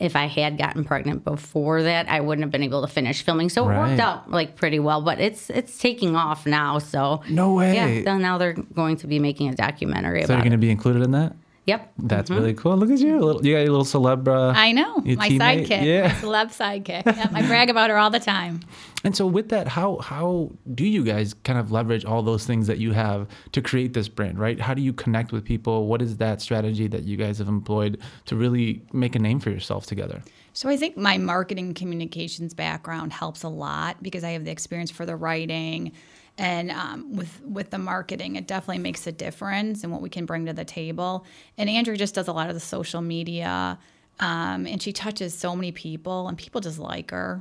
if 0.00 0.16
I 0.16 0.26
had 0.26 0.58
gotten 0.58 0.84
pregnant 0.84 1.24
before 1.24 1.82
that, 1.82 2.08
I 2.08 2.20
wouldn't 2.20 2.44
have 2.44 2.50
been 2.50 2.62
able 2.62 2.82
to 2.82 2.88
finish 2.88 3.22
filming. 3.22 3.48
So 3.48 3.68
it 3.68 3.74
worked 3.74 4.00
out 4.00 4.30
like 4.30 4.56
pretty 4.56 4.78
well, 4.78 5.02
but 5.02 5.20
it's 5.20 5.50
it's 5.50 5.78
taking 5.78 6.16
off 6.16 6.46
now. 6.46 6.78
So 6.78 7.22
no 7.28 7.54
way. 7.54 7.74
Yeah. 7.74 8.04
So 8.04 8.18
now 8.18 8.38
they're 8.38 8.52
going 8.52 8.96
to 8.98 9.06
be 9.06 9.18
making 9.18 9.48
a 9.48 9.54
documentary. 9.54 10.24
So 10.24 10.32
you're 10.32 10.42
going 10.42 10.52
to 10.52 10.58
be 10.58 10.70
included 10.70 11.02
in 11.02 11.12
that? 11.12 11.34
Yep. 11.66 11.92
That's 11.98 12.30
really 12.30 12.52
cool. 12.52 12.76
Look 12.76 12.90
at 12.90 12.98
you. 12.98 13.18
A 13.18 13.24
little, 13.24 13.44
you 13.46 13.54
got 13.54 13.60
your 13.60 13.70
little 13.70 13.84
celeb. 13.84 14.28
Uh, 14.28 14.52
I 14.54 14.72
know 14.72 14.96
my 14.98 15.28
teammate. 15.28 15.66
sidekick, 15.66 15.82
Yeah. 15.82 16.02
my 16.08 16.14
celeb 16.14 16.46
sidekick. 16.48 17.06
Yep, 17.06 17.30
I 17.32 17.46
brag 17.46 17.70
about 17.70 17.88
her 17.88 17.96
all 17.96 18.10
the 18.10 18.20
time. 18.20 18.60
And 19.02 19.16
so 19.16 19.26
with 19.26 19.48
that, 19.48 19.66
how 19.68 19.96
how 19.98 20.52
do 20.74 20.86
you 20.86 21.04
guys 21.04 21.32
kind 21.32 21.58
of 21.58 21.72
leverage 21.72 22.04
all 22.04 22.22
those 22.22 22.44
things 22.46 22.66
that 22.66 22.78
you 22.78 22.92
have 22.92 23.26
to 23.52 23.62
create 23.62 23.94
this 23.94 24.08
brand, 24.08 24.38
right? 24.38 24.60
How 24.60 24.74
do 24.74 24.82
you 24.82 24.92
connect 24.92 25.32
with 25.32 25.44
people? 25.44 25.86
What 25.86 26.02
is 26.02 26.18
that 26.18 26.42
strategy 26.42 26.86
that 26.88 27.04
you 27.04 27.16
guys 27.16 27.38
have 27.38 27.48
employed 27.48 27.98
to 28.26 28.36
really 28.36 28.82
make 28.92 29.14
a 29.14 29.18
name 29.18 29.40
for 29.40 29.50
yourself 29.50 29.86
together? 29.86 30.22
So 30.52 30.68
I 30.68 30.76
think 30.76 30.96
my 30.96 31.18
marketing 31.18 31.74
communications 31.74 32.54
background 32.54 33.12
helps 33.12 33.42
a 33.42 33.48
lot 33.48 34.02
because 34.02 34.22
I 34.22 34.30
have 34.30 34.44
the 34.44 34.52
experience 34.52 34.90
for 34.90 35.04
the 35.04 35.16
writing 35.16 35.92
and 36.38 36.70
um, 36.70 37.16
with 37.16 37.40
with 37.42 37.70
the 37.70 37.78
marketing. 37.78 38.36
It 38.36 38.46
definitely 38.46 38.82
makes 38.82 39.06
a 39.06 39.12
difference 39.12 39.84
in 39.84 39.90
what 39.90 40.00
we 40.00 40.08
can 40.08 40.26
bring 40.26 40.46
to 40.46 40.52
the 40.52 40.64
table. 40.64 41.24
And 41.58 41.70
Andrea 41.70 41.96
just 41.96 42.14
does 42.14 42.28
a 42.28 42.32
lot 42.32 42.48
of 42.48 42.54
the 42.54 42.60
social 42.60 43.00
media, 43.00 43.78
um, 44.20 44.66
and 44.66 44.82
she 44.82 44.92
touches 44.92 45.36
so 45.36 45.54
many 45.54 45.72
people, 45.72 46.28
and 46.28 46.36
people 46.36 46.60
just 46.60 46.78
like 46.78 47.10
her. 47.10 47.40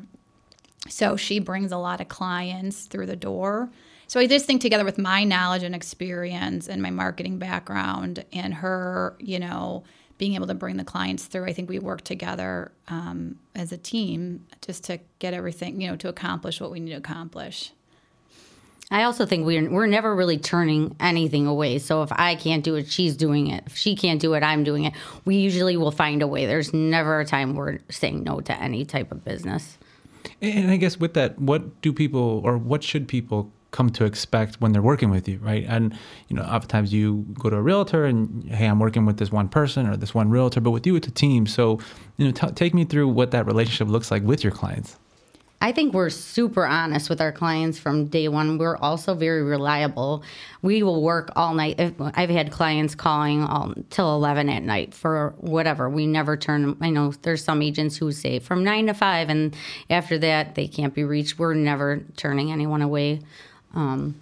So 0.90 1.16
she 1.16 1.40
brings 1.40 1.72
a 1.72 1.78
lot 1.78 2.02
of 2.02 2.10
clients 2.10 2.86
through 2.86 3.06
the 3.06 3.16
door. 3.16 3.70
So 4.08 4.20
I 4.20 4.28
just 4.28 4.46
think 4.46 4.62
together 4.62 4.86
with 4.86 4.98
my 4.98 5.24
knowledge 5.24 5.64
and 5.64 5.74
experience 5.74 6.68
and 6.68 6.82
my 6.82 6.92
marketing 6.92 7.40
background 7.40 8.26
and 8.34 8.54
her, 8.56 9.16
you 9.20 9.40
know, 9.40 9.86
being 10.18 10.36
able 10.36 10.48
to 10.48 10.54
bring 10.54 10.78
the 10.78 10.84
clients 10.84 11.26
through, 11.26 11.46
I 11.46 11.54
think 11.54 11.70
we 11.70 11.80
work 11.80 12.02
together 12.02 12.72
um, 12.90 13.40
as 13.56 13.72
a 13.72 13.78
team 13.78 14.46
just 14.62 14.84
to 14.86 15.00
get 15.20 15.34
everything, 15.34 15.82
you 15.82 15.88
know, 15.90 15.96
to 15.96 16.10
accomplish 16.10 16.62
what 16.62 16.70
we 16.70 16.80
need 16.80 16.92
to 16.92 16.98
accomplish. 16.98 17.72
I 18.94 19.04
also 19.06 19.26
think 19.26 19.44
we're 19.48 19.68
we're 19.72 19.88
never 19.88 20.16
really 20.16 20.38
turning 20.38 20.96
anything 21.00 21.48
away. 21.48 21.80
So 21.80 22.04
if 22.04 22.12
I 22.12 22.36
can't 22.36 22.64
do 22.64 22.76
it, 22.76 22.88
she's 22.88 23.18
doing 23.18 23.48
it. 23.48 23.64
If 23.66 23.76
she 23.76 23.96
can't 23.96 24.22
do 24.22 24.36
it, 24.36 24.44
I'm 24.44 24.64
doing 24.64 24.84
it. 24.84 24.94
We 25.26 25.38
usually 25.38 25.78
will 25.78 25.92
find 25.92 26.22
a 26.22 26.28
way. 26.28 26.46
There's 26.46 26.74
never 26.76 27.20
a 27.20 27.26
time 27.26 27.56
we're 27.56 27.80
saying 27.90 28.24
no 28.24 28.40
to 28.42 28.62
any 28.62 28.86
type 28.86 29.12
of 29.12 29.26
business. 29.26 29.80
And 30.44 30.70
I 30.70 30.78
guess 30.78 31.00
with 31.00 31.16
that, 31.16 31.40
what 31.40 31.82
do 31.82 31.92
people 31.92 32.42
or 32.46 32.56
what 32.56 32.84
should 32.84 33.08
people 33.08 33.52
come 33.72 33.90
to 33.90 34.06
expect 34.06 34.62
when 34.62 34.74
they're 34.74 34.82
working 34.84 35.10
with 35.10 35.28
you, 35.28 35.40
right? 35.40 35.66
And 35.68 35.98
you 36.28 36.36
know, 36.36 36.44
oftentimes 36.44 36.94
you 36.94 37.26
go 37.34 37.50
to 37.50 37.56
a 37.56 37.62
realtor 37.64 38.06
and 38.06 38.48
hey, 38.52 38.68
I'm 38.68 38.78
working 38.78 39.08
with 39.08 39.18
this 39.18 39.32
one 39.32 39.50
person 39.50 39.88
or 39.88 39.98
this 39.98 40.14
one 40.14 40.30
realtor, 40.30 40.62
but 40.62 40.70
with 40.70 40.86
you, 40.86 40.96
it's 40.96 41.08
a 41.08 41.12
team. 41.12 41.48
So 41.48 41.80
you 42.18 42.28
know, 42.28 42.32
t- 42.32 42.52
take 42.52 42.76
me 42.76 42.86
through 42.86 43.08
what 43.08 43.32
that 43.32 43.48
relationship 43.48 43.88
looks 43.88 44.12
like 44.12 44.22
with 44.22 44.44
your 44.44 44.54
clients. 44.54 45.00
I 45.64 45.72
think 45.72 45.94
we're 45.94 46.10
super 46.10 46.66
honest 46.66 47.10
with 47.10 47.22
our 47.22 47.32
clients 47.32 47.80
from 47.80 48.08
day 48.08 48.28
one. 48.28 48.58
We're 48.58 48.76
also 48.76 49.16
very 49.16 49.44
reliable. 49.44 50.22
We 50.62 50.84
will 50.84 51.02
work 51.02 51.32
all 51.38 51.54
night. 51.54 51.80
I've 51.80 52.30
had 52.30 52.52
clients 52.52 52.96
calling 52.96 53.44
all, 53.44 53.74
till 53.90 54.14
11 54.14 54.50
at 54.50 54.62
night 54.62 54.94
for 54.94 55.34
whatever. 55.38 55.90
We 55.90 56.06
never 56.06 56.36
turn, 56.36 56.76
I 56.82 56.90
know 56.90 57.14
there's 57.22 57.46
some 57.46 57.62
agents 57.62 57.96
who 57.96 58.12
say 58.12 58.40
from 58.40 58.66
9 58.66 58.88
to 58.88 58.94
5, 58.94 59.30
and 59.30 59.56
after 59.90 60.18
that, 60.18 60.56
they 60.56 60.68
can't 60.68 60.94
be 60.94 61.06
reached. 61.06 61.40
We're 61.40 61.54
never 61.54 62.04
turning 62.18 62.52
anyone 62.52 62.82
away. 62.82 63.22
Um, 63.74 64.16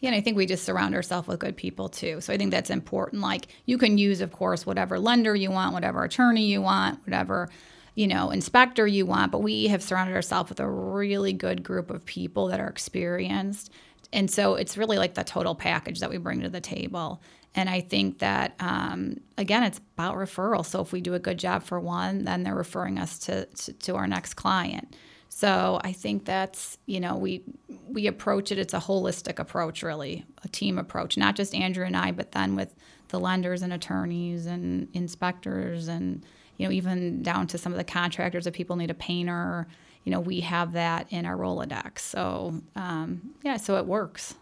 Yeah, 0.00 0.08
and 0.08 0.16
I 0.16 0.20
think 0.20 0.36
we 0.36 0.46
just 0.46 0.64
surround 0.64 0.96
ourselves 0.96 1.28
with 1.28 1.38
good 1.38 1.56
people 1.56 1.88
too. 1.88 2.20
So 2.20 2.32
I 2.32 2.36
think 2.36 2.50
that's 2.50 2.70
important. 2.70 3.22
Like 3.22 3.46
you 3.66 3.78
can 3.78 3.98
use, 3.98 4.20
of 4.20 4.32
course, 4.32 4.66
whatever 4.66 4.98
lender 4.98 5.36
you 5.36 5.52
want, 5.52 5.74
whatever 5.74 6.02
attorney 6.02 6.46
you 6.46 6.60
want, 6.60 6.98
whatever 7.06 7.50
you 7.98 8.06
know 8.06 8.30
inspector 8.30 8.86
you 8.86 9.04
want. 9.04 9.32
But 9.32 9.40
we 9.40 9.66
have 9.66 9.82
surrounded 9.82 10.14
ourselves 10.14 10.50
with 10.50 10.60
a 10.60 10.68
really 10.68 11.32
good 11.32 11.64
group 11.64 11.90
of 11.90 12.04
people 12.04 12.46
that 12.46 12.60
are 12.60 12.68
experienced, 12.68 13.72
and 14.12 14.30
so 14.30 14.54
it's 14.54 14.78
really 14.78 14.98
like 14.98 15.14
the 15.14 15.24
total 15.24 15.56
package 15.56 15.98
that 15.98 16.08
we 16.08 16.16
bring 16.16 16.40
to 16.42 16.48
the 16.48 16.60
table. 16.60 17.20
And 17.56 17.68
I 17.68 17.80
think 17.80 18.20
that 18.20 18.54
um, 18.60 19.16
again, 19.36 19.64
it's 19.64 19.80
about 19.96 20.14
referral. 20.14 20.64
So 20.64 20.80
if 20.80 20.92
we 20.92 21.00
do 21.00 21.14
a 21.14 21.18
good 21.18 21.38
job 21.38 21.64
for 21.64 21.80
one, 21.80 22.24
then 22.24 22.44
they're 22.44 22.54
referring 22.54 23.00
us 23.00 23.18
to, 23.20 23.46
to, 23.46 23.72
to 23.72 23.96
our 23.96 24.06
next 24.06 24.34
client. 24.34 24.94
So 25.28 25.80
I 25.82 25.92
think 25.92 26.24
that's 26.24 26.78
you 26.86 27.00
know 27.00 27.16
we 27.16 27.42
we 27.88 28.06
approach 28.06 28.52
it. 28.52 28.60
It's 28.60 28.74
a 28.74 28.78
holistic 28.78 29.40
approach, 29.40 29.82
really, 29.82 30.24
a 30.44 30.48
team 30.48 30.78
approach, 30.78 31.16
not 31.16 31.34
just 31.34 31.52
Andrea 31.52 31.88
and 31.88 31.96
I, 31.96 32.12
but 32.12 32.30
then 32.30 32.54
with 32.54 32.76
the 33.08 33.18
lenders 33.18 33.62
and 33.62 33.72
attorneys 33.72 34.46
and 34.46 34.86
inspectors 34.92 35.88
and 35.88 36.24
you 36.58 36.66
know 36.66 36.72
even 36.72 37.22
down 37.22 37.46
to 37.48 37.58
some 37.58 37.72
of 37.72 37.78
the 37.78 37.84
contractors. 37.84 38.46
If 38.46 38.54
people 38.54 38.76
need 38.76 38.90
a 38.90 38.94
painter, 38.94 39.66
you 40.04 40.12
know 40.12 40.20
we 40.20 40.40
have 40.40 40.72
that 40.72 41.06
in 41.10 41.24
our 41.24 41.36
Rolodex. 41.36 42.00
So 42.00 42.60
um, 42.76 43.34
yeah, 43.42 43.56
so 43.56 43.76
it 43.76 43.86
works. 43.86 44.34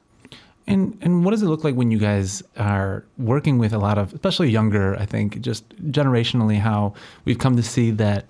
And 0.66 0.98
and 1.00 1.24
what 1.24 1.30
does 1.30 1.42
it 1.42 1.46
look 1.46 1.62
like 1.62 1.76
when 1.76 1.92
you 1.92 1.98
guys 1.98 2.42
are 2.56 3.04
working 3.18 3.58
with 3.58 3.72
a 3.72 3.78
lot 3.78 3.98
of, 3.98 4.12
especially 4.12 4.50
younger, 4.50 4.96
I 4.96 5.06
think, 5.06 5.40
just 5.40 5.68
generationally, 5.92 6.58
how 6.58 6.94
we've 7.24 7.38
come 7.38 7.54
to 7.56 7.62
see 7.62 7.92
that, 7.92 8.26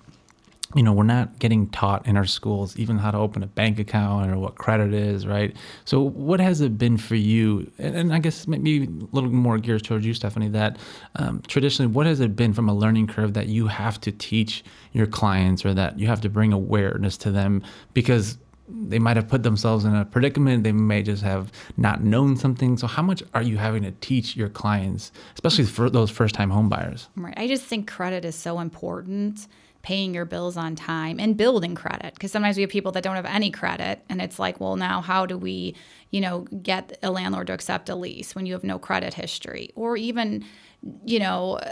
you 0.77 0.83
know, 0.83 0.93
we're 0.93 1.03
not 1.03 1.39
getting 1.39 1.67
taught 1.69 2.05
in 2.05 2.15
our 2.15 2.25
schools 2.25 2.77
even 2.77 2.99
how 2.99 3.09
to 3.09 3.17
open 3.17 3.41
a 3.41 3.47
bank 3.47 3.79
account 3.79 4.29
or 4.29 4.37
what 4.37 4.55
credit 4.55 4.93
is, 4.93 5.25
right? 5.25 5.55
So 5.85 6.01
what 6.01 6.39
has 6.39 6.61
it 6.61 6.77
been 6.77 6.97
for 6.97 7.15
you? 7.15 7.71
And, 7.79 7.95
and 7.95 8.13
I 8.13 8.19
guess 8.19 8.47
maybe 8.47 8.83
a 8.83 9.15
little 9.15 9.31
more 9.31 9.57
geared 9.57 9.83
towards 9.83 10.05
you, 10.05 10.13
Stephanie. 10.13 10.49
That 10.49 10.77
um, 11.15 11.41
traditionally, 11.47 11.91
what 11.91 12.05
has 12.05 12.19
it 12.19 12.35
been 12.35 12.53
from 12.53 12.69
a 12.69 12.75
learning 12.75 13.07
curve 13.07 13.33
that 13.33 13.47
you 13.47 13.65
have 13.67 13.99
to 14.01 14.11
teach 14.11 14.63
your 14.93 15.07
clients 15.07 15.65
or 15.65 15.73
that 15.73 15.97
you 15.97 16.05
have 16.07 16.21
to 16.21 16.29
bring 16.29 16.53
awareness 16.53 17.17
to 17.17 17.31
them 17.31 17.63
because 17.93 18.37
they 18.69 18.99
might 18.99 19.15
have 19.15 19.27
put 19.27 19.43
themselves 19.43 19.85
in 19.85 19.95
a 19.95 20.05
predicament. 20.05 20.63
They 20.63 20.71
may 20.71 21.01
just 21.01 21.23
have 21.23 21.51
not 21.77 22.03
known 22.03 22.35
something. 22.35 22.77
So, 22.77 22.87
how 22.87 23.01
much 23.01 23.23
are 23.33 23.41
you 23.41 23.57
having 23.57 23.83
to 23.83 23.91
teach 23.91 24.35
your 24.35 24.49
clients, 24.49 25.11
especially 25.33 25.65
for 25.65 25.89
those 25.89 26.09
first 26.09 26.35
time 26.35 26.51
homebuyers? 26.51 27.07
Right. 27.15 27.33
I 27.37 27.47
just 27.47 27.63
think 27.63 27.87
credit 27.89 28.25
is 28.25 28.35
so 28.35 28.59
important. 28.59 29.47
Paying 29.81 30.13
your 30.13 30.25
bills 30.25 30.57
on 30.57 30.75
time 30.75 31.19
and 31.19 31.37
building 31.37 31.75
credit. 31.75 32.13
Because 32.13 32.31
sometimes 32.31 32.57
we 32.57 32.61
have 32.61 32.69
people 32.69 32.91
that 32.93 33.03
don't 33.03 33.15
have 33.15 33.25
any 33.25 33.51
credit. 33.51 34.03
And 34.09 34.21
it's 34.21 34.39
like, 34.39 34.59
well, 34.59 34.75
now 34.75 35.01
how 35.01 35.25
do 35.25 35.37
we, 35.37 35.75
you 36.11 36.21
know, 36.21 36.41
get 36.61 36.97
a 37.01 37.11
landlord 37.11 37.47
to 37.47 37.53
accept 37.53 37.89
a 37.89 37.95
lease 37.95 38.35
when 38.35 38.45
you 38.45 38.53
have 38.53 38.63
no 38.63 38.79
credit 38.79 39.13
history? 39.13 39.71
Or 39.75 39.95
even, 39.95 40.43
you 41.05 41.19
know, 41.19 41.53
uh, 41.53 41.71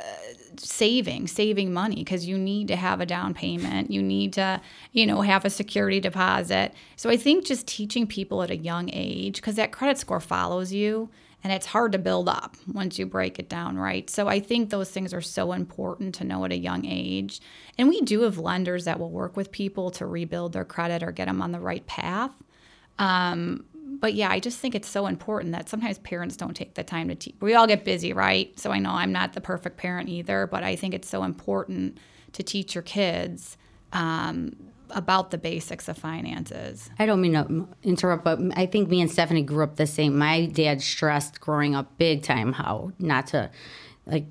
saving, 0.58 1.28
saving 1.28 1.74
money 1.74 1.98
because 1.98 2.26
you 2.26 2.38
need 2.38 2.68
to 2.70 2.76
have 2.76 3.02
a 3.02 3.06
down 3.06 3.34
payment. 3.34 3.92
You 3.92 4.02
need 4.02 4.34
to, 4.34 4.62
you 4.94 5.06
know, 5.06 5.22
have 5.22 5.46
a 5.46 5.50
security 5.50 6.00
deposit. 6.00 6.74
So 6.96 7.10
I 7.10 7.18
think 7.18 7.46
just 7.46 7.68
teaching 7.68 8.08
people 8.08 8.42
at 8.42 8.50
a 8.50 8.56
young 8.56 8.90
age, 8.94 9.36
because 9.36 9.56
that 9.56 9.72
credit 9.72 9.98
score 9.98 10.20
follows 10.22 10.72
you 10.72 11.10
and 11.46 11.54
it's 11.54 11.68
hard 11.68 11.92
to 11.92 12.00
build 12.00 12.28
up 12.28 12.58
once 12.74 12.98
you 12.98 13.06
break 13.06 13.38
it 13.38 13.50
down, 13.50 13.78
right? 13.78 14.10
So 14.10 14.28
I 14.28 14.40
think 14.40 14.72
those 14.72 14.90
things 14.90 15.14
are 15.14 15.22
so 15.22 15.52
important 15.52 16.16
to 16.16 16.24
know 16.24 16.44
at 16.44 16.52
a 16.52 16.58
young 16.58 16.86
age. 16.86 17.40
And 17.78 17.88
we 17.88 18.02
do 18.02 18.22
have 18.22 18.40
lenders 18.40 18.86
that 18.86 19.00
will 19.00 19.12
work 19.12 19.38
with 19.38 19.52
people 19.52 19.92
to 19.92 20.08
rebuild 20.08 20.54
their 20.54 20.66
credit 20.66 21.04
or 21.04 21.12
get 21.12 21.28
them 21.28 21.44
on 21.44 21.52
the 21.52 21.60
right 21.60 21.86
path. 21.86 22.32
Um, 22.98 23.64
but 23.76 24.16
yeah, 24.16 24.32
I 24.32 24.40
just 24.40 24.58
think 24.58 24.74
it's 24.74 24.90
so 24.90 25.06
important 25.06 25.52
that 25.52 25.70
sometimes 25.70 26.00
parents 26.00 26.36
don't 26.36 26.56
take 26.56 26.74
the 26.74 26.84
time 26.84 27.10
to 27.10 27.16
teach. 27.16 27.36
We 27.40 27.54
all 27.54 27.68
get 27.68 27.86
busy, 27.86 28.12
right? 28.12 28.60
So 28.60 28.72
I 28.72 28.80
know 28.80 28.94
I'm 28.94 29.12
not 29.12 29.34
the 29.34 29.42
perfect 29.42 29.78
parent 29.78 30.10
either, 30.10 30.48
but 30.48 30.64
I 30.64 30.76
think 30.76 30.96
it's 30.96 31.08
so 31.08 31.24
important 31.24 32.00
to 32.34 32.42
teach 32.42 32.74
your 32.74 32.82
kids 32.82 33.56
um, 33.94 34.56
about 34.92 35.32
the 35.32 35.38
basics 35.38 35.88
of 35.88 35.98
finances. 35.98 36.90
I 37.00 37.06
don't 37.06 37.22
mean 37.22 37.34
to 37.34 37.68
interrupt, 37.84 38.24
but 38.24 38.40
I 38.56 38.66
think 38.66 38.90
me 38.90 39.02
and 39.02 39.10
Stephanie 39.10 39.44
grew 39.44 39.64
up 39.64 39.76
the 39.76 39.88
same. 39.88 40.18
My 40.18 40.46
dad 40.46 40.82
stressed 40.82 41.40
growing 41.40 41.76
up 41.76 41.98
big 41.98 42.24
time 42.24 42.54
how 42.54 42.92
not 43.00 43.28
to 43.28 43.50
like 44.06 44.26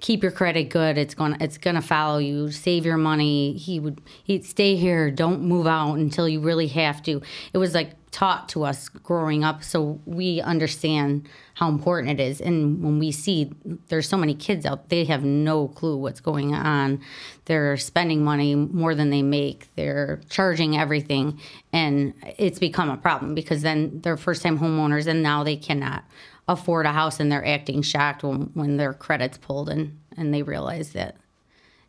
keep 0.00 0.22
your 0.22 0.32
credit 0.32 0.70
good. 0.70 0.96
It's 0.98 1.14
gonna 1.14 1.36
it's 1.40 1.58
gonna 1.58 1.82
follow 1.82 2.18
you. 2.18 2.50
Save 2.50 2.86
your 2.86 2.96
money. 2.96 3.54
He 3.56 3.78
would 3.78 4.00
he'd 4.24 4.44
stay 4.44 4.76
here. 4.76 5.10
Don't 5.10 5.42
move 5.42 5.66
out 5.66 5.94
until 5.94 6.28
you 6.28 6.40
really 6.40 6.68
have 6.68 7.02
to. 7.04 7.20
It 7.52 7.58
was 7.58 7.74
like 7.74 7.92
taught 8.10 8.48
to 8.48 8.64
us 8.64 8.88
growing 8.88 9.44
up, 9.44 9.62
so 9.62 10.00
we 10.04 10.40
understand 10.40 11.28
how 11.54 11.68
important 11.68 12.18
it 12.18 12.22
is. 12.22 12.40
And 12.40 12.82
when 12.82 12.98
we 12.98 13.12
see 13.12 13.52
there's 13.88 14.08
so 14.08 14.16
many 14.16 14.34
kids 14.34 14.66
out, 14.66 14.88
they 14.88 15.04
have 15.04 15.22
no 15.22 15.68
clue 15.68 15.96
what's 15.96 16.20
going 16.20 16.52
on. 16.54 17.00
They're 17.44 17.76
spending 17.76 18.24
money 18.24 18.54
more 18.54 18.94
than 18.94 19.10
they 19.10 19.22
make. 19.22 19.68
They're 19.76 20.20
charging 20.28 20.76
everything, 20.76 21.40
and 21.72 22.14
it's 22.38 22.58
become 22.58 22.90
a 22.90 22.96
problem 22.96 23.34
because 23.34 23.62
then 23.62 24.00
they're 24.00 24.16
first 24.16 24.42
time 24.42 24.58
homeowners, 24.58 25.06
and 25.06 25.22
now 25.22 25.44
they 25.44 25.56
cannot 25.56 26.04
afford 26.50 26.84
a 26.84 26.92
house 26.92 27.20
and 27.20 27.30
they're 27.30 27.46
acting 27.46 27.80
shocked 27.80 28.22
when, 28.24 28.50
when 28.54 28.76
their 28.76 28.92
credit's 28.92 29.38
pulled 29.38 29.70
and, 29.70 29.98
and 30.16 30.34
they 30.34 30.42
realize 30.42 30.92
that 30.92 31.16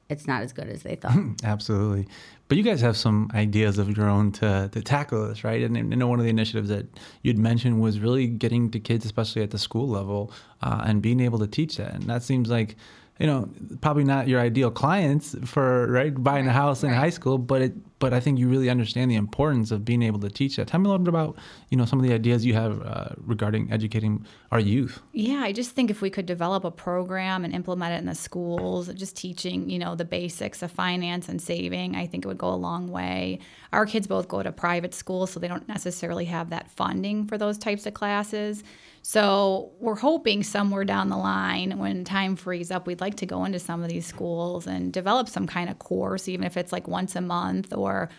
it's 0.07 0.27
not 0.27 0.43
as 0.43 0.53
good 0.53 0.67
as 0.67 0.83
they 0.83 0.95
thought. 0.95 1.17
Absolutely. 1.43 2.07
But 2.47 2.57
you 2.57 2.63
guys 2.63 2.81
have 2.81 2.97
some 2.97 3.31
ideas 3.33 3.77
of 3.77 3.95
your 3.97 4.07
own 4.09 4.31
to, 4.33 4.69
to 4.71 4.81
tackle 4.81 5.27
this, 5.27 5.43
right? 5.43 5.63
And 5.63 5.77
I 5.77 5.81
know 5.81 6.07
one 6.07 6.19
of 6.19 6.25
the 6.25 6.29
initiatives 6.29 6.69
that 6.69 6.85
you'd 7.23 7.39
mentioned 7.39 7.81
was 7.81 7.99
really 7.99 8.27
getting 8.27 8.69
to 8.71 8.79
kids, 8.79 9.05
especially 9.05 9.41
at 9.41 9.51
the 9.51 9.57
school 9.57 9.87
level, 9.87 10.31
uh, 10.61 10.83
and 10.85 11.01
being 11.01 11.21
able 11.21 11.39
to 11.39 11.47
teach 11.47 11.77
that. 11.77 11.93
And 11.93 12.03
that 12.03 12.23
seems 12.23 12.49
like 12.49 12.75
you 13.21 13.27
know, 13.27 13.47
probably 13.81 14.03
not 14.03 14.27
your 14.27 14.39
ideal 14.39 14.71
clients 14.71 15.35
for 15.45 15.85
right 15.91 16.11
buying 16.23 16.47
a 16.47 16.51
house 16.51 16.83
in 16.83 16.89
high 16.89 17.11
school, 17.11 17.37
but 17.37 17.61
it 17.61 17.99
but 17.99 18.15
I 18.15 18.19
think 18.19 18.39
you 18.39 18.49
really 18.49 18.67
understand 18.67 19.11
the 19.11 19.15
importance 19.15 19.69
of 19.69 19.85
being 19.85 20.01
able 20.01 20.19
to 20.21 20.29
teach 20.31 20.55
that. 20.55 20.69
Tell 20.69 20.79
me 20.79 20.87
a 20.87 20.89
little 20.89 21.05
bit 21.05 21.09
about 21.09 21.37
you 21.69 21.77
know 21.77 21.85
some 21.85 21.99
of 21.99 22.03
the 22.07 22.13
ideas 22.13 22.43
you 22.43 22.55
have 22.55 22.81
uh, 22.81 23.09
regarding 23.17 23.71
educating 23.71 24.25
our 24.51 24.59
youth. 24.59 25.03
Yeah, 25.11 25.41
I 25.43 25.51
just 25.51 25.75
think 25.75 25.91
if 25.91 26.01
we 26.01 26.09
could 26.09 26.25
develop 26.25 26.63
a 26.63 26.71
program 26.71 27.45
and 27.45 27.53
implement 27.53 27.93
it 27.93 27.97
in 27.97 28.07
the 28.07 28.15
schools, 28.15 28.91
just 28.95 29.15
teaching, 29.15 29.69
you 29.69 29.77
know, 29.77 29.93
the 29.93 30.03
basics 30.03 30.63
of 30.63 30.71
finance 30.71 31.29
and 31.29 31.39
saving, 31.39 31.95
I 31.95 32.07
think 32.07 32.25
it 32.25 32.27
would 32.27 32.39
go 32.39 32.49
a 32.49 32.55
long 32.55 32.87
way. 32.87 33.37
Our 33.71 33.85
kids 33.85 34.07
both 34.07 34.29
go 34.29 34.41
to 34.41 34.51
private 34.51 34.95
schools, 34.95 35.29
so 35.29 35.39
they 35.39 35.47
don't 35.47 35.67
necessarily 35.67 36.25
have 36.25 36.49
that 36.49 36.71
funding 36.71 37.27
for 37.27 37.37
those 37.37 37.59
types 37.59 37.85
of 37.85 37.93
classes. 37.93 38.63
So 39.03 39.71
we're 39.79 39.95
hoping 39.95 40.43
somewhere 40.43 40.85
down 40.85 41.09
the 41.09 41.17
line, 41.17 41.79
when 41.79 42.03
time 42.03 42.35
frees 42.35 42.69
up, 42.69 42.85
we'd 42.85 43.01
like 43.01 43.15
to 43.15 43.25
go 43.25 43.45
into 43.45 43.59
some 43.59 43.81
of 43.81 43.89
these 43.89 44.05
schools 44.05 44.67
and 44.67 44.93
develop 44.93 45.27
some 45.27 45.47
kind 45.47 45.69
of 45.69 45.79
course, 45.79 46.27
even 46.27 46.45
if 46.45 46.55
it's 46.55 46.71
like 46.71 46.87
once 46.87 47.15
a 47.15 47.21
month 47.21 47.73
or 47.73 48.09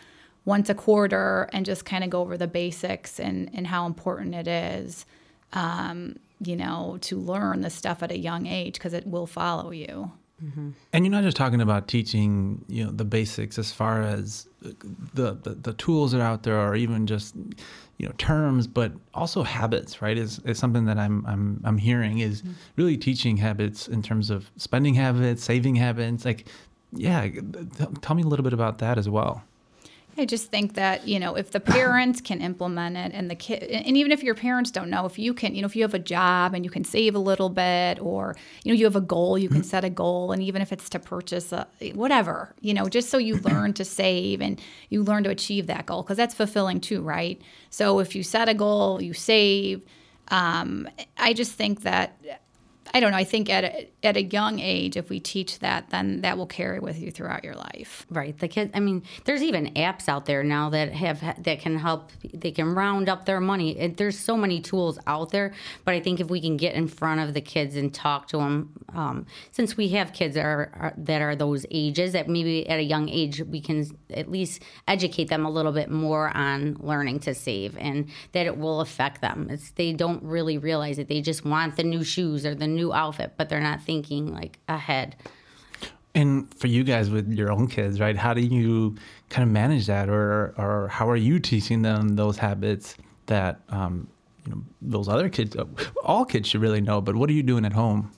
once 0.44 0.68
a 0.68 0.74
quarter, 0.74 1.48
and 1.52 1.64
just 1.64 1.84
kind 1.84 2.02
of 2.02 2.10
go 2.10 2.20
over 2.20 2.36
the 2.36 2.48
basics 2.48 3.20
and, 3.20 3.48
and 3.54 3.66
how 3.68 3.86
important 3.86 4.34
it 4.34 4.48
is, 4.48 5.06
um, 5.52 6.16
you 6.40 6.56
know, 6.56 6.98
to 7.00 7.16
learn 7.16 7.60
this 7.60 7.74
stuff 7.74 8.02
at 8.02 8.10
a 8.10 8.18
young 8.18 8.46
age 8.46 8.74
because 8.74 8.92
it 8.92 9.06
will 9.06 9.28
follow 9.28 9.70
you. 9.70 10.10
Mm-hmm. 10.42 10.70
And 10.92 11.04
you're 11.04 11.12
not 11.12 11.22
just 11.22 11.36
talking 11.36 11.60
about 11.60 11.86
teaching, 11.86 12.64
you 12.68 12.84
know, 12.84 12.90
the 12.90 13.04
basics 13.04 13.58
as 13.58 13.72
far 13.72 14.02
as 14.02 14.48
the, 14.60 15.34
the, 15.42 15.54
the 15.54 15.72
tools 15.74 16.12
that 16.12 16.20
are 16.20 16.26
out 16.26 16.42
there, 16.42 16.58
or 16.58 16.74
even 16.74 17.06
just, 17.06 17.36
you 17.98 18.06
know, 18.06 18.12
terms, 18.18 18.66
but 18.66 18.92
also 19.14 19.42
habits. 19.42 20.02
Right? 20.02 20.18
Is 20.18 20.40
is 20.40 20.58
something 20.58 20.84
that 20.86 20.98
I'm 20.98 21.24
I'm 21.26 21.60
I'm 21.64 21.78
hearing 21.78 22.18
is 22.18 22.42
mm-hmm. 22.42 22.52
really 22.76 22.96
teaching 22.96 23.36
habits 23.36 23.86
in 23.86 24.02
terms 24.02 24.30
of 24.30 24.50
spending 24.56 24.94
habits, 24.94 25.44
saving 25.44 25.76
habits. 25.76 26.24
Like, 26.24 26.48
yeah, 26.92 27.22
t- 27.28 27.42
tell 28.00 28.16
me 28.16 28.22
a 28.22 28.26
little 28.26 28.44
bit 28.44 28.52
about 28.52 28.78
that 28.78 28.98
as 28.98 29.08
well. 29.08 29.44
I 30.18 30.26
just 30.26 30.50
think 30.50 30.74
that 30.74 31.08
you 31.08 31.18
know 31.18 31.36
if 31.36 31.50
the 31.50 31.60
parents 31.60 32.20
can 32.20 32.40
implement 32.40 32.96
it 32.96 33.12
and 33.14 33.30
the 33.30 33.34
kid 33.34 33.62
and 33.62 33.96
even 33.96 34.12
if 34.12 34.22
your 34.22 34.34
parents 34.34 34.70
don't 34.70 34.90
know 34.90 35.06
if 35.06 35.18
you 35.18 35.32
can 35.32 35.54
you 35.54 35.62
know 35.62 35.66
if 35.66 35.74
you 35.74 35.82
have 35.82 35.94
a 35.94 35.98
job 35.98 36.54
and 36.54 36.64
you 36.64 36.70
can 36.70 36.84
save 36.84 37.14
a 37.14 37.18
little 37.18 37.48
bit 37.48 37.98
or 38.00 38.36
you 38.62 38.72
know 38.72 38.78
you 38.78 38.84
have 38.84 38.96
a 38.96 39.00
goal 39.00 39.38
you 39.38 39.48
can 39.48 39.62
set 39.62 39.84
a 39.84 39.90
goal 39.90 40.32
and 40.32 40.42
even 40.42 40.60
if 40.60 40.72
it's 40.72 40.88
to 40.90 40.98
purchase 40.98 41.52
a 41.52 41.66
whatever 41.94 42.54
you 42.60 42.74
know 42.74 42.88
just 42.88 43.08
so 43.08 43.16
you 43.16 43.36
learn 43.44 43.72
to 43.72 43.84
save 43.84 44.42
and 44.42 44.60
you 44.90 45.02
learn 45.02 45.24
to 45.24 45.30
achieve 45.30 45.66
that 45.66 45.86
goal 45.86 46.02
because 46.02 46.16
that's 46.16 46.34
fulfilling 46.34 46.80
too 46.80 47.00
right? 47.00 47.40
So 47.70 47.98
if 47.98 48.14
you 48.14 48.22
set 48.22 48.48
a 48.48 48.54
goal 48.54 49.02
you 49.02 49.14
save 49.14 49.82
um, 50.28 50.88
I 51.18 51.32
just 51.32 51.52
think 51.52 51.82
that 51.82 52.18
I 52.94 53.00
don't 53.00 53.10
know 53.10 53.16
I 53.16 53.24
think 53.24 53.50
at 53.50 53.64
a, 53.64 53.88
at 54.02 54.16
a 54.16 54.22
young 54.22 54.58
age 54.58 54.96
if 54.96 55.08
we 55.10 55.20
teach 55.20 55.58
that 55.60 55.90
then 55.90 56.22
that 56.22 56.36
will 56.38 56.46
carry 56.46 56.78
with 56.78 56.98
you 56.98 57.10
throughout 57.10 57.44
your 57.44 57.54
life 57.54 58.06
Right. 58.10 58.36
The 58.38 58.48
kids. 58.48 58.70
I 58.74 58.80
mean, 58.80 59.02
there's 59.24 59.42
even 59.42 59.74
apps 59.74 60.08
out 60.08 60.26
there 60.26 60.42
now 60.42 60.70
that 60.70 60.92
have 60.92 61.20
that 61.44 61.60
can 61.60 61.78
help. 61.78 62.10
They 62.32 62.50
can 62.50 62.74
round 62.74 63.08
up 63.08 63.24
their 63.24 63.40
money. 63.40 63.78
It, 63.78 63.96
there's 63.96 64.18
so 64.18 64.36
many 64.36 64.60
tools 64.60 64.98
out 65.06 65.30
there. 65.30 65.52
But 65.84 65.94
I 65.94 66.00
think 66.00 66.20
if 66.20 66.28
we 66.28 66.40
can 66.40 66.56
get 66.56 66.74
in 66.74 66.88
front 66.88 67.20
of 67.20 67.34
the 67.34 67.40
kids 67.40 67.76
and 67.76 67.92
talk 67.92 68.28
to 68.28 68.38
them, 68.38 68.72
um, 68.94 69.26
since 69.50 69.76
we 69.76 69.88
have 69.90 70.12
kids 70.12 70.34
that 70.34 70.44
are, 70.44 70.70
are 70.74 70.94
that 70.96 71.22
are 71.22 71.36
those 71.36 71.64
ages, 71.70 72.12
that 72.12 72.28
maybe 72.28 72.68
at 72.68 72.78
a 72.78 72.82
young 72.82 73.08
age 73.08 73.40
we 73.42 73.60
can 73.60 73.86
at 74.10 74.30
least 74.30 74.62
educate 74.88 75.28
them 75.28 75.46
a 75.46 75.50
little 75.50 75.72
bit 75.72 75.90
more 75.90 76.36
on 76.36 76.76
learning 76.80 77.20
to 77.20 77.34
save 77.34 77.76
and 77.78 78.08
that 78.32 78.46
it 78.46 78.56
will 78.56 78.80
affect 78.80 79.20
them. 79.20 79.48
It's 79.50 79.70
they 79.72 79.92
don't 79.92 80.22
really 80.22 80.58
realize 80.58 80.98
it. 80.98 81.08
They 81.08 81.20
just 81.20 81.44
want 81.44 81.76
the 81.76 81.84
new 81.84 82.04
shoes 82.04 82.44
or 82.44 82.54
the 82.54 82.66
new 82.66 82.81
outfit, 82.90 83.34
but 83.36 83.50
they're 83.50 83.60
not 83.60 83.82
thinking 83.82 84.32
like 84.32 84.58
ahead. 84.66 85.14
And 86.14 86.52
for 86.54 86.68
you 86.68 86.84
guys 86.84 87.10
with 87.10 87.30
your 87.32 87.52
own 87.52 87.68
kids, 87.68 88.00
right? 88.00 88.16
How 88.16 88.32
do 88.34 88.40
you 88.40 88.96
kind 89.28 89.46
of 89.46 89.52
manage 89.52 89.86
that, 89.86 90.08
or 90.08 90.54
or 90.56 90.88
how 90.88 91.08
are 91.08 91.16
you 91.16 91.38
teaching 91.38 91.82
them 91.82 92.16
those 92.16 92.38
habits 92.38 92.96
that 93.26 93.60
um, 93.68 94.08
you 94.44 94.52
know 94.52 94.62
those 94.80 95.08
other 95.08 95.28
kids, 95.28 95.56
all 96.02 96.24
kids 96.24 96.48
should 96.48 96.60
really 96.60 96.80
know? 96.80 97.00
But 97.00 97.16
what 97.16 97.30
are 97.30 97.34
you 97.34 97.42
doing 97.42 97.64
at 97.64 97.72
home? 97.72 98.10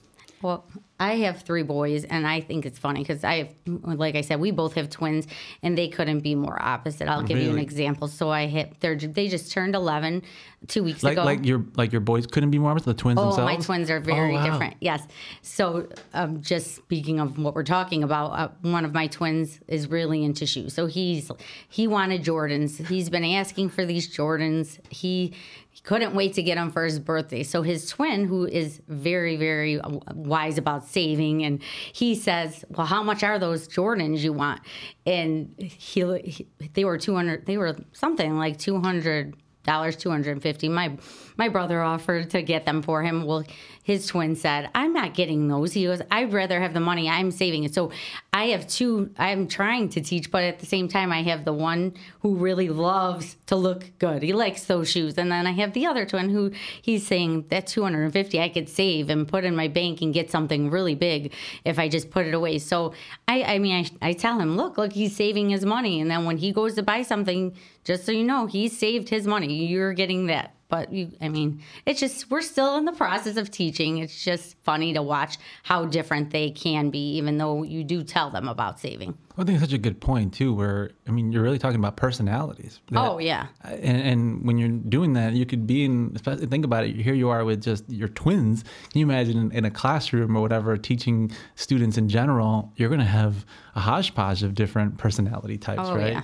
Well, 0.42 0.66
I 1.00 1.16
have 1.16 1.40
three 1.40 1.62
boys, 1.62 2.04
and 2.04 2.26
I 2.26 2.40
think 2.40 2.66
it's 2.66 2.78
funny 2.78 3.00
because 3.00 3.24
I 3.24 3.34
have, 3.36 3.48
like 3.82 4.14
I 4.14 4.20
said, 4.20 4.40
we 4.40 4.50
both 4.50 4.74
have 4.74 4.90
twins, 4.90 5.26
and 5.62 5.78
they 5.78 5.88
couldn't 5.88 6.20
be 6.20 6.34
more 6.34 6.60
opposite. 6.60 7.08
I'll 7.08 7.22
give 7.22 7.38
you 7.38 7.50
an 7.50 7.58
example. 7.58 8.08
So 8.08 8.28
I 8.28 8.46
hit, 8.46 8.80
they're 8.80 8.94
they 8.96 9.28
just 9.28 9.52
turned 9.52 9.74
eleven 9.74 10.22
two 10.68 10.82
weeks 10.84 11.02
Like 11.02 11.12
ago. 11.12 11.24
like 11.24 11.44
your 11.44 11.64
like 11.76 11.92
your 11.92 12.00
boys 12.00 12.26
couldn't 12.26 12.50
be 12.50 12.58
more 12.58 12.70
opposite, 12.70 12.86
the 12.86 12.94
twins 12.94 13.18
Oh, 13.20 13.24
themselves. 13.30 13.44
my 13.44 13.56
twins 13.64 13.90
are 13.90 13.98
Oh, 13.98 14.00
very 14.00 14.32
wow. 14.34 14.44
different. 14.50 14.76
Yes. 14.80 15.06
So, 15.42 15.88
um, 16.12 16.40
just 16.42 16.74
speaking 16.76 17.20
of 17.20 17.38
what 17.38 17.54
we're 17.54 17.62
talking 17.64 18.02
about, 18.02 18.28
uh, 18.32 18.48
one 18.62 18.84
of 18.84 18.92
my 18.92 19.06
twins 19.06 19.60
is 19.68 19.88
really 19.88 20.24
into 20.24 20.46
shoes. 20.46 20.74
So 20.74 20.86
he's 20.86 21.30
he 21.68 21.86
wanted 21.86 22.22
Jordans. 22.24 22.86
He's 22.88 23.10
been 23.10 23.24
asking 23.24 23.70
for 23.70 23.84
these 23.84 24.14
Jordans. 24.16 24.78
He, 24.90 25.34
he 25.70 25.80
couldn't 25.82 26.14
wait 26.14 26.34
to 26.34 26.42
get 26.42 26.54
them 26.54 26.70
for 26.70 26.84
his 26.84 27.00
birthday. 27.00 27.42
So 27.42 27.62
his 27.62 27.88
twin, 27.88 28.26
who 28.26 28.46
is 28.46 28.80
very 28.88 29.36
very 29.36 29.80
wise 30.14 30.56
about 30.58 30.84
saving, 30.88 31.44
and 31.44 31.60
he 31.92 32.14
says, 32.14 32.64
"Well, 32.70 32.86
how 32.86 33.02
much 33.02 33.22
are 33.24 33.38
those 33.38 33.66
Jordans 33.68 34.20
you 34.20 34.32
want?" 34.32 34.60
And 35.04 35.52
he, 35.58 36.00
he 36.24 36.46
they 36.74 36.84
were 36.84 36.96
two 36.98 37.14
hundred. 37.16 37.46
They 37.46 37.58
were 37.58 37.76
something 37.92 38.36
like 38.38 38.58
two 38.58 38.80
hundred 38.80 39.34
dollars, 39.64 39.96
two 39.96 40.10
hundred 40.10 40.32
and 40.32 40.42
fifty. 40.42 40.68
My 40.68 40.96
my 41.36 41.48
brother 41.48 41.82
offered 41.82 42.30
to 42.30 42.42
get 42.42 42.64
them 42.64 42.82
for 42.82 43.02
him. 43.02 43.24
Well, 43.24 43.44
his 43.82 44.06
twin 44.06 44.36
said, 44.36 44.70
"I'm 44.74 44.92
not 44.92 45.14
getting 45.14 45.48
those." 45.48 45.72
He 45.72 45.84
goes, 45.84 46.00
"I'd 46.10 46.32
rather 46.32 46.60
have 46.60 46.74
the 46.74 46.80
money. 46.80 47.08
I'm 47.08 47.30
saving 47.30 47.64
it." 47.64 47.74
So 47.74 47.90
I 48.32 48.46
have 48.46 48.66
two. 48.66 49.10
I'm 49.18 49.48
trying 49.48 49.88
to 49.90 50.00
teach, 50.00 50.30
but 50.30 50.44
at 50.44 50.58
the 50.58 50.66
same 50.66 50.88
time, 50.88 51.12
I 51.12 51.22
have 51.22 51.44
the 51.44 51.52
one 51.52 51.94
who 52.20 52.36
really 52.36 52.68
loves 52.68 53.36
to 53.46 53.56
look 53.56 53.84
good. 53.98 54.22
He 54.22 54.32
likes 54.32 54.64
those 54.64 54.90
shoes, 54.90 55.18
and 55.18 55.30
then 55.30 55.46
I 55.46 55.52
have 55.52 55.72
the 55.72 55.86
other 55.86 56.06
twin 56.06 56.30
who 56.30 56.52
he's 56.80 57.06
saying 57.06 57.46
that 57.48 57.66
250 57.66 58.40
I 58.40 58.48
could 58.48 58.68
save 58.68 59.10
and 59.10 59.26
put 59.26 59.44
in 59.44 59.56
my 59.56 59.68
bank 59.68 60.00
and 60.02 60.14
get 60.14 60.30
something 60.30 60.70
really 60.70 60.94
big 60.94 61.32
if 61.64 61.78
I 61.78 61.88
just 61.88 62.10
put 62.10 62.26
it 62.26 62.34
away. 62.34 62.58
So 62.58 62.94
I, 63.28 63.42
I 63.42 63.58
mean, 63.58 63.84
I, 64.02 64.08
I 64.08 64.12
tell 64.12 64.38
him, 64.38 64.56
look, 64.56 64.78
look, 64.78 64.92
he's 64.92 65.14
saving 65.14 65.50
his 65.50 65.64
money, 65.64 66.00
and 66.00 66.10
then 66.10 66.24
when 66.24 66.38
he 66.38 66.52
goes 66.52 66.74
to 66.74 66.82
buy 66.82 67.02
something, 67.02 67.54
just 67.84 68.04
so 68.04 68.12
you 68.12 68.24
know, 68.24 68.46
he 68.46 68.68
saved 68.68 69.08
his 69.08 69.26
money. 69.26 69.66
You're 69.66 69.92
getting 69.92 70.26
that. 70.26 70.50
But 70.70 70.92
you, 70.92 71.12
I 71.20 71.28
mean, 71.28 71.62
it's 71.86 72.00
just 72.00 72.30
we're 72.30 72.40
still 72.40 72.76
in 72.78 72.84
the 72.84 72.92
process 72.92 73.36
of 73.36 73.48
teaching. 73.50 73.98
It's 73.98 74.24
just 74.24 74.56
funny 74.64 74.92
to 74.94 75.02
watch 75.02 75.36
how 75.62 75.84
different 75.84 76.30
they 76.30 76.50
can 76.50 76.90
be, 76.90 77.16
even 77.16 77.38
though 77.38 77.62
you 77.62 77.84
do 77.84 78.02
tell 78.02 78.30
them 78.30 78.48
about 78.48 78.80
saving. 78.80 79.16
I 79.36 79.44
think 79.44 79.50
it's 79.50 79.60
such 79.60 79.72
a 79.74 79.78
good 79.78 80.00
point 80.00 80.34
too. 80.34 80.52
Where 80.52 80.90
I 81.06 81.12
mean, 81.12 81.30
you're 81.30 81.42
really 81.42 81.58
talking 81.58 81.78
about 81.78 81.96
personalities. 81.96 82.80
That- 82.90 82.98
Oh 83.08 83.18
yeah, 83.18 83.48
And, 83.62 84.00
and 84.00 84.44
when 84.46 84.58
you're 84.58 84.68
doing 84.70 85.12
that, 85.12 85.34
you 85.34 85.46
could 85.46 85.64
be 85.66 85.84
in. 85.84 86.12
especially- 86.16 86.46
Think 86.46 86.64
about 86.64 86.84
it. 86.84 86.96
Here 86.96 87.14
you 87.14 87.28
are 87.28 87.44
with 87.44 87.62
just 87.62 87.88
your 87.88 88.08
twins. 88.08 88.64
Can 88.90 88.98
you 89.00 89.06
imagine 89.06 89.36
in, 89.38 89.52
in 89.52 89.64
a 89.66 89.70
classroom 89.70 90.34
or 90.36 90.40
whatever, 90.40 90.76
teaching 90.76 91.30
students 91.56 91.98
in 91.98 92.08
general? 92.08 92.72
You're 92.76 92.88
going 92.88 93.00
to 93.00 93.04
have 93.06 93.44
a 93.76 93.80
hodgepodge 93.80 94.42
of 94.42 94.54
different 94.54 94.96
personality 94.98 95.58
types, 95.58 95.82
Oh, 95.84 95.94
right? 95.94 96.12
yeah. 96.14 96.22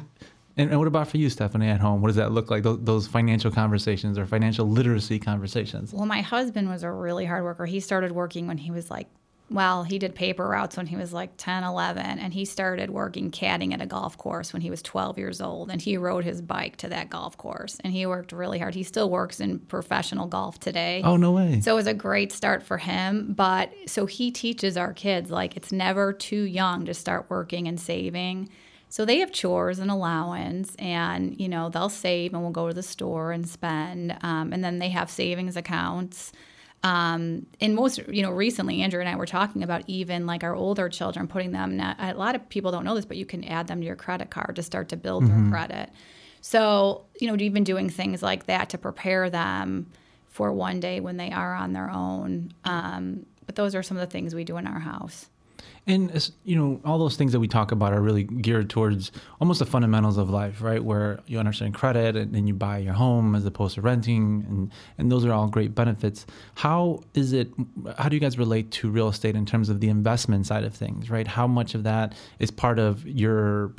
And, 0.60 0.70
and 0.70 0.78
what 0.78 0.88
about 0.88 1.08
for 1.08 1.16
you, 1.16 1.30
Stephanie, 1.30 1.68
at 1.68 1.80
home? 1.80 2.00
What 2.02 2.08
does 2.08 2.16
that 2.16 2.32
look 2.32 2.50
like? 2.50 2.62
Those, 2.62 2.78
those 2.82 3.06
financial 3.06 3.50
conversations 3.50 4.18
or 4.18 4.26
financial 4.26 4.68
literacy 4.68 5.18
conversations? 5.18 5.92
Well, 5.92 6.06
my 6.06 6.20
husband 6.20 6.68
was 6.68 6.82
a 6.82 6.90
really 6.90 7.24
hard 7.24 7.44
worker. 7.44 7.66
He 7.66 7.80
started 7.80 8.12
working 8.12 8.46
when 8.46 8.58
he 8.58 8.70
was 8.70 8.90
like, 8.90 9.08
well, 9.50 9.82
he 9.82 9.98
did 9.98 10.14
paper 10.14 10.46
routes 10.46 10.76
when 10.76 10.86
he 10.86 10.96
was 10.96 11.12
like 11.12 11.36
10, 11.36 11.64
11, 11.64 12.20
and 12.20 12.32
he 12.32 12.44
started 12.44 12.88
working 12.88 13.32
caddying 13.32 13.74
at 13.74 13.82
a 13.82 13.86
golf 13.86 14.16
course 14.16 14.52
when 14.52 14.62
he 14.62 14.70
was 14.70 14.80
12 14.80 15.18
years 15.18 15.40
old. 15.40 15.70
And 15.70 15.82
he 15.82 15.96
rode 15.96 16.24
his 16.24 16.40
bike 16.40 16.76
to 16.76 16.88
that 16.90 17.10
golf 17.10 17.36
course 17.36 17.76
and 17.82 17.92
he 17.92 18.06
worked 18.06 18.30
really 18.30 18.60
hard. 18.60 18.74
He 18.76 18.84
still 18.84 19.10
works 19.10 19.40
in 19.40 19.58
professional 19.58 20.28
golf 20.28 20.60
today. 20.60 21.02
Oh 21.04 21.16
no 21.16 21.32
way! 21.32 21.60
So 21.62 21.72
it 21.72 21.74
was 21.74 21.88
a 21.88 21.94
great 21.94 22.30
start 22.30 22.62
for 22.62 22.78
him. 22.78 23.32
But 23.32 23.72
so 23.86 24.06
he 24.06 24.30
teaches 24.30 24.76
our 24.76 24.92
kids 24.92 25.32
like 25.32 25.56
it's 25.56 25.72
never 25.72 26.12
too 26.12 26.42
young 26.42 26.84
to 26.84 26.94
start 26.94 27.26
working 27.28 27.66
and 27.66 27.80
saving. 27.80 28.50
So 28.90 29.04
they 29.04 29.20
have 29.20 29.30
chores 29.32 29.78
and 29.78 29.90
allowance, 29.90 30.74
and 30.74 31.40
you 31.40 31.48
know 31.48 31.68
they'll 31.70 31.88
save 31.88 32.34
and 32.34 32.42
we'll 32.42 32.50
go 32.50 32.66
to 32.68 32.74
the 32.74 32.82
store 32.82 33.30
and 33.30 33.48
spend, 33.48 34.18
um, 34.22 34.52
and 34.52 34.62
then 34.62 34.80
they 34.80 34.90
have 34.90 35.08
savings 35.08 35.56
accounts. 35.56 36.32
Um, 36.82 37.46
and 37.60 37.74
most, 37.74 38.00
you 38.08 38.22
know, 38.22 38.30
recently 38.30 38.82
Andrea 38.82 39.00
and 39.00 39.08
I 39.08 39.16
were 39.16 39.26
talking 39.26 39.62
about 39.62 39.82
even 39.86 40.26
like 40.26 40.42
our 40.42 40.54
older 40.54 40.88
children 40.88 41.28
putting 41.28 41.52
them. 41.52 41.76
Not, 41.76 41.96
a 42.00 42.14
lot 42.14 42.34
of 42.34 42.48
people 42.48 42.72
don't 42.72 42.84
know 42.84 42.94
this, 42.94 43.04
but 43.04 43.18
you 43.18 43.26
can 43.26 43.44
add 43.44 43.66
them 43.66 43.80
to 43.80 43.86
your 43.86 43.96
credit 43.96 44.30
card 44.30 44.56
to 44.56 44.62
start 44.62 44.88
to 44.88 44.96
build 44.96 45.26
their 45.26 45.50
credit. 45.50 45.90
So 46.40 47.04
you 47.20 47.28
know, 47.28 47.36
even 47.42 47.64
doing 47.64 47.90
things 47.90 48.22
like 48.22 48.46
that 48.46 48.70
to 48.70 48.78
prepare 48.78 49.30
them 49.30 49.86
for 50.30 50.52
one 50.52 50.80
day 50.80 50.98
when 50.98 51.16
they 51.16 51.30
are 51.30 51.54
on 51.54 51.74
their 51.74 51.90
own. 51.90 52.52
Um, 52.64 53.26
but 53.46 53.54
those 53.54 53.74
are 53.74 53.82
some 53.82 53.96
of 53.96 54.00
the 54.00 54.10
things 54.10 54.34
we 54.34 54.42
do 54.44 54.56
in 54.56 54.66
our 54.66 54.80
house. 54.80 55.28
And 55.86 56.30
you 56.44 56.56
know, 56.56 56.80
all 56.84 56.98
those 56.98 57.16
things 57.16 57.32
that 57.32 57.40
we 57.40 57.48
talk 57.48 57.72
about 57.72 57.92
are 57.92 58.00
really 58.00 58.24
geared 58.24 58.70
towards 58.70 59.12
almost 59.40 59.58
the 59.58 59.66
fundamentals 59.66 60.18
of 60.18 60.30
life, 60.30 60.62
right? 60.62 60.82
Where 60.82 61.20
you 61.26 61.38
understand 61.38 61.74
credit 61.74 62.16
and 62.16 62.34
then 62.34 62.46
you 62.46 62.54
buy 62.54 62.78
your 62.78 62.92
home 62.92 63.34
as 63.34 63.44
opposed 63.44 63.74
to 63.76 63.80
renting, 63.80 64.44
and 64.48 64.72
and 64.98 65.10
those 65.10 65.24
are 65.24 65.32
all 65.32 65.48
great 65.48 65.74
benefits. 65.74 66.26
How 66.54 67.02
is 67.14 67.32
it? 67.32 67.50
How 67.98 68.08
do 68.08 68.16
you 68.16 68.20
guys 68.20 68.38
relate 68.38 68.70
to 68.72 68.90
real 68.90 69.08
estate 69.08 69.36
in 69.36 69.46
terms 69.46 69.68
of 69.68 69.80
the 69.80 69.88
investment 69.88 70.46
side 70.46 70.64
of 70.64 70.74
things, 70.74 71.10
right? 71.10 71.26
How 71.26 71.46
much 71.46 71.74
of 71.74 71.82
that 71.84 72.14
is 72.38 72.50
part 72.50 72.78
of 72.78 73.06
your 73.06 73.72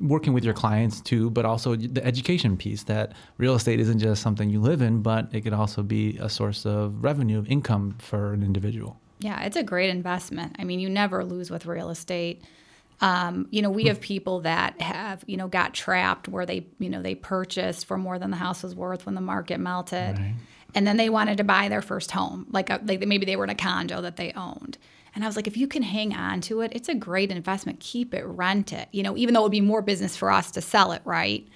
working 0.00 0.32
with 0.32 0.44
your 0.44 0.54
clients 0.54 1.00
too, 1.00 1.30
but 1.30 1.44
also 1.44 1.76
the 1.76 2.04
education 2.04 2.56
piece 2.56 2.82
that 2.84 3.12
real 3.38 3.54
estate 3.54 3.78
isn't 3.78 4.00
just 4.00 4.22
something 4.22 4.50
you 4.50 4.60
live 4.60 4.82
in, 4.82 5.02
but 5.02 5.28
it 5.32 5.42
could 5.42 5.52
also 5.52 5.82
be 5.82 6.18
a 6.18 6.28
source 6.28 6.66
of 6.66 7.02
revenue, 7.02 7.44
income 7.48 7.94
for 7.98 8.32
an 8.32 8.42
individual. 8.42 8.98
Yeah, 9.22 9.42
it's 9.42 9.56
a 9.56 9.62
great 9.62 9.90
investment. 9.90 10.56
I 10.58 10.64
mean, 10.64 10.80
you 10.80 10.88
never 10.88 11.24
lose 11.24 11.50
with 11.50 11.66
real 11.66 11.90
estate. 11.90 12.42
Um, 13.00 13.48
you 13.50 13.62
know, 13.62 13.70
we 13.70 13.84
have 13.84 14.00
people 14.00 14.40
that 14.40 14.80
have, 14.80 15.24
you 15.26 15.36
know, 15.36 15.48
got 15.48 15.74
trapped 15.74 16.28
where 16.28 16.46
they, 16.46 16.66
you 16.78 16.88
know, 16.88 17.02
they 17.02 17.14
purchased 17.14 17.86
for 17.86 17.96
more 17.98 18.18
than 18.18 18.30
the 18.30 18.36
house 18.36 18.62
was 18.62 18.74
worth 18.74 19.06
when 19.06 19.14
the 19.14 19.20
market 19.20 19.58
melted. 19.58 20.18
Right. 20.18 20.34
And 20.74 20.86
then 20.86 20.96
they 20.96 21.08
wanted 21.08 21.36
to 21.38 21.44
buy 21.44 21.68
their 21.68 21.82
first 21.82 22.12
home. 22.12 22.46
Like, 22.50 22.70
a, 22.70 22.80
like 22.84 23.06
maybe 23.06 23.26
they 23.26 23.36
were 23.36 23.44
in 23.44 23.50
a 23.50 23.54
condo 23.54 24.00
that 24.00 24.16
they 24.16 24.32
owned. 24.32 24.78
And 25.14 25.24
I 25.24 25.26
was 25.26 25.36
like, 25.36 25.46
if 25.46 25.56
you 25.56 25.66
can 25.66 25.82
hang 25.82 26.14
on 26.14 26.40
to 26.42 26.62
it, 26.62 26.72
it's 26.74 26.88
a 26.88 26.94
great 26.94 27.30
investment. 27.30 27.80
Keep 27.80 28.14
it, 28.14 28.24
rent 28.24 28.72
it. 28.72 28.88
You 28.92 29.02
know, 29.02 29.16
even 29.16 29.34
though 29.34 29.40
it 29.40 29.44
would 29.44 29.52
be 29.52 29.60
more 29.60 29.82
business 29.82 30.16
for 30.16 30.30
us 30.30 30.50
to 30.52 30.60
sell 30.60 30.92
it, 30.92 31.02
right? 31.04 31.46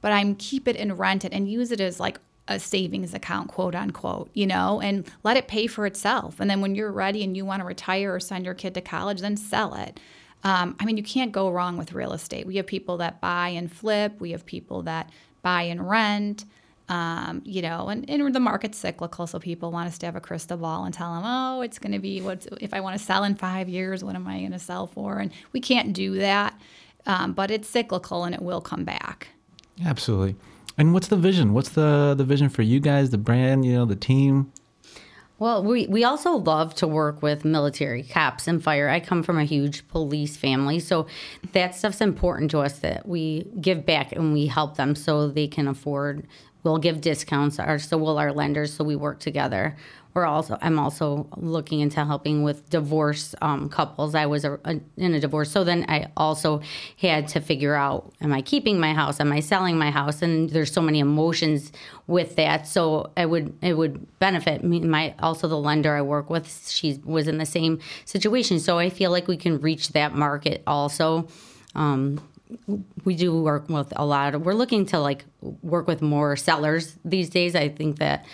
But 0.00 0.12
I'm 0.12 0.34
keep 0.34 0.66
it 0.66 0.76
and 0.76 0.98
rent 0.98 1.24
it 1.24 1.32
and 1.32 1.50
use 1.50 1.72
it 1.72 1.80
as 1.80 2.00
like 2.00 2.18
a 2.48 2.58
savings 2.58 3.14
account, 3.14 3.48
quote 3.48 3.74
unquote, 3.74 4.30
you 4.34 4.46
know, 4.46 4.80
and 4.80 5.08
let 5.22 5.36
it 5.36 5.48
pay 5.48 5.66
for 5.66 5.86
itself. 5.86 6.40
And 6.40 6.50
then 6.50 6.60
when 6.60 6.74
you're 6.74 6.92
ready 6.92 7.22
and 7.22 7.36
you 7.36 7.44
want 7.44 7.60
to 7.60 7.66
retire 7.66 8.14
or 8.14 8.20
send 8.20 8.44
your 8.44 8.54
kid 8.54 8.74
to 8.74 8.80
college, 8.80 9.20
then 9.20 9.36
sell 9.36 9.74
it. 9.74 10.00
Um, 10.44 10.76
I 10.80 10.84
mean, 10.84 10.96
you 10.96 11.04
can't 11.04 11.30
go 11.30 11.50
wrong 11.50 11.76
with 11.76 11.92
real 11.92 12.12
estate. 12.12 12.46
We 12.46 12.56
have 12.56 12.66
people 12.66 12.96
that 12.96 13.20
buy 13.20 13.50
and 13.50 13.70
flip. 13.72 14.20
We 14.20 14.32
have 14.32 14.44
people 14.44 14.82
that 14.82 15.10
buy 15.42 15.62
and 15.62 15.88
rent. 15.88 16.44
Um, 16.88 17.42
you 17.44 17.62
know, 17.62 17.88
and, 17.88 18.10
and 18.10 18.34
the 18.34 18.40
market's 18.40 18.76
cyclical, 18.76 19.26
so 19.26 19.38
people 19.38 19.70
want 19.70 19.88
us 19.88 19.96
to 19.98 20.06
have 20.06 20.16
a 20.16 20.20
crystal 20.20 20.58
ball 20.58 20.84
and 20.84 20.92
tell 20.92 21.14
them, 21.14 21.22
oh, 21.24 21.62
it's 21.62 21.78
going 21.78 21.92
to 21.92 22.00
be 22.00 22.20
what's 22.20 22.46
if 22.60 22.74
I 22.74 22.80
want 22.80 22.98
to 22.98 23.02
sell 23.02 23.24
in 23.24 23.34
five 23.36 23.68
years, 23.68 24.02
what 24.04 24.14
am 24.16 24.26
I 24.26 24.40
going 24.40 24.52
to 24.52 24.58
sell 24.58 24.88
for? 24.88 25.18
And 25.18 25.32
we 25.52 25.60
can't 25.60 25.94
do 25.94 26.16
that, 26.16 26.60
um, 27.06 27.32
but 27.32 27.50
it's 27.50 27.68
cyclical 27.68 28.24
and 28.24 28.34
it 28.34 28.42
will 28.42 28.60
come 28.60 28.84
back. 28.84 29.28
Absolutely. 29.86 30.34
And 30.78 30.94
what's 30.94 31.08
the 31.08 31.16
vision? 31.16 31.52
What's 31.52 31.70
the 31.70 32.14
the 32.16 32.24
vision 32.24 32.48
for 32.48 32.62
you 32.62 32.80
guys, 32.80 33.10
the 33.10 33.18
brand, 33.18 33.64
you 33.64 33.72
know, 33.72 33.84
the 33.84 33.96
team? 33.96 34.52
Well, 35.42 35.64
we, 35.64 35.88
we 35.88 36.04
also 36.04 36.34
love 36.34 36.72
to 36.76 36.86
work 36.86 37.20
with 37.20 37.44
military, 37.44 38.04
cops, 38.04 38.46
and 38.46 38.62
fire. 38.62 38.88
I 38.88 39.00
come 39.00 39.24
from 39.24 39.38
a 39.38 39.44
huge 39.44 39.88
police 39.88 40.36
family, 40.36 40.78
so 40.78 41.08
that 41.50 41.74
stuff's 41.74 42.00
important 42.00 42.52
to 42.52 42.60
us 42.60 42.78
that 42.78 43.08
we 43.08 43.50
give 43.60 43.84
back 43.84 44.12
and 44.12 44.32
we 44.32 44.46
help 44.46 44.76
them 44.76 44.94
so 44.94 45.26
they 45.26 45.48
can 45.48 45.66
afford. 45.66 46.28
We'll 46.62 46.78
give 46.78 47.00
discounts, 47.00 47.58
or 47.58 47.80
so 47.80 47.98
will 47.98 48.18
our 48.18 48.32
lenders, 48.32 48.72
so 48.72 48.84
we 48.84 48.94
work 48.94 49.18
together. 49.18 49.76
We're 50.14 50.26
also 50.26 50.58
I'm 50.60 50.78
also 50.78 51.26
looking 51.36 51.80
into 51.80 52.04
helping 52.04 52.42
with 52.42 52.68
divorce 52.68 53.34
um, 53.40 53.68
couples. 53.68 54.14
I 54.14 54.26
was 54.26 54.44
a, 54.44 54.58
a, 54.64 54.80
in 54.96 55.14
a 55.14 55.20
divorce, 55.20 55.50
so 55.50 55.64
then 55.64 55.86
I 55.88 56.08
also 56.16 56.60
had 56.98 57.28
to 57.28 57.40
figure 57.40 57.74
out: 57.74 58.12
Am 58.20 58.32
I 58.32 58.42
keeping 58.42 58.78
my 58.78 58.92
house? 58.92 59.20
Am 59.20 59.32
I 59.32 59.40
selling 59.40 59.78
my 59.78 59.90
house? 59.90 60.20
And 60.20 60.50
there's 60.50 60.72
so 60.72 60.82
many 60.82 60.98
emotions 60.98 61.72
with 62.06 62.36
that. 62.36 62.66
So 62.66 63.10
it 63.16 63.30
would 63.30 63.56
it 63.62 63.74
would 63.74 64.18
benefit 64.18 64.62
me. 64.62 64.80
My 64.80 65.14
also 65.18 65.48
the 65.48 65.58
lender 65.58 65.94
I 65.94 66.02
work 66.02 66.28
with, 66.28 66.68
she 66.68 67.00
was 67.04 67.26
in 67.26 67.38
the 67.38 67.46
same 67.46 67.80
situation. 68.04 68.60
So 68.60 68.78
I 68.78 68.90
feel 68.90 69.10
like 69.10 69.28
we 69.28 69.36
can 69.36 69.60
reach 69.60 69.90
that 69.90 70.14
market 70.14 70.62
also. 70.66 71.28
Um, 71.74 72.20
we 73.04 73.14
do 73.14 73.40
work 73.40 73.68
with 73.68 73.92
a 73.96 74.04
lot 74.04 74.34
of 74.34 74.44
we're 74.44 74.54
looking 74.54 74.86
to 74.86 74.98
like 74.98 75.24
work 75.62 75.86
with 75.86 76.02
more 76.02 76.36
sellers 76.36 76.96
these 77.04 77.30
days 77.30 77.54
i 77.54 77.68
think 77.68 77.98
that 77.98 78.24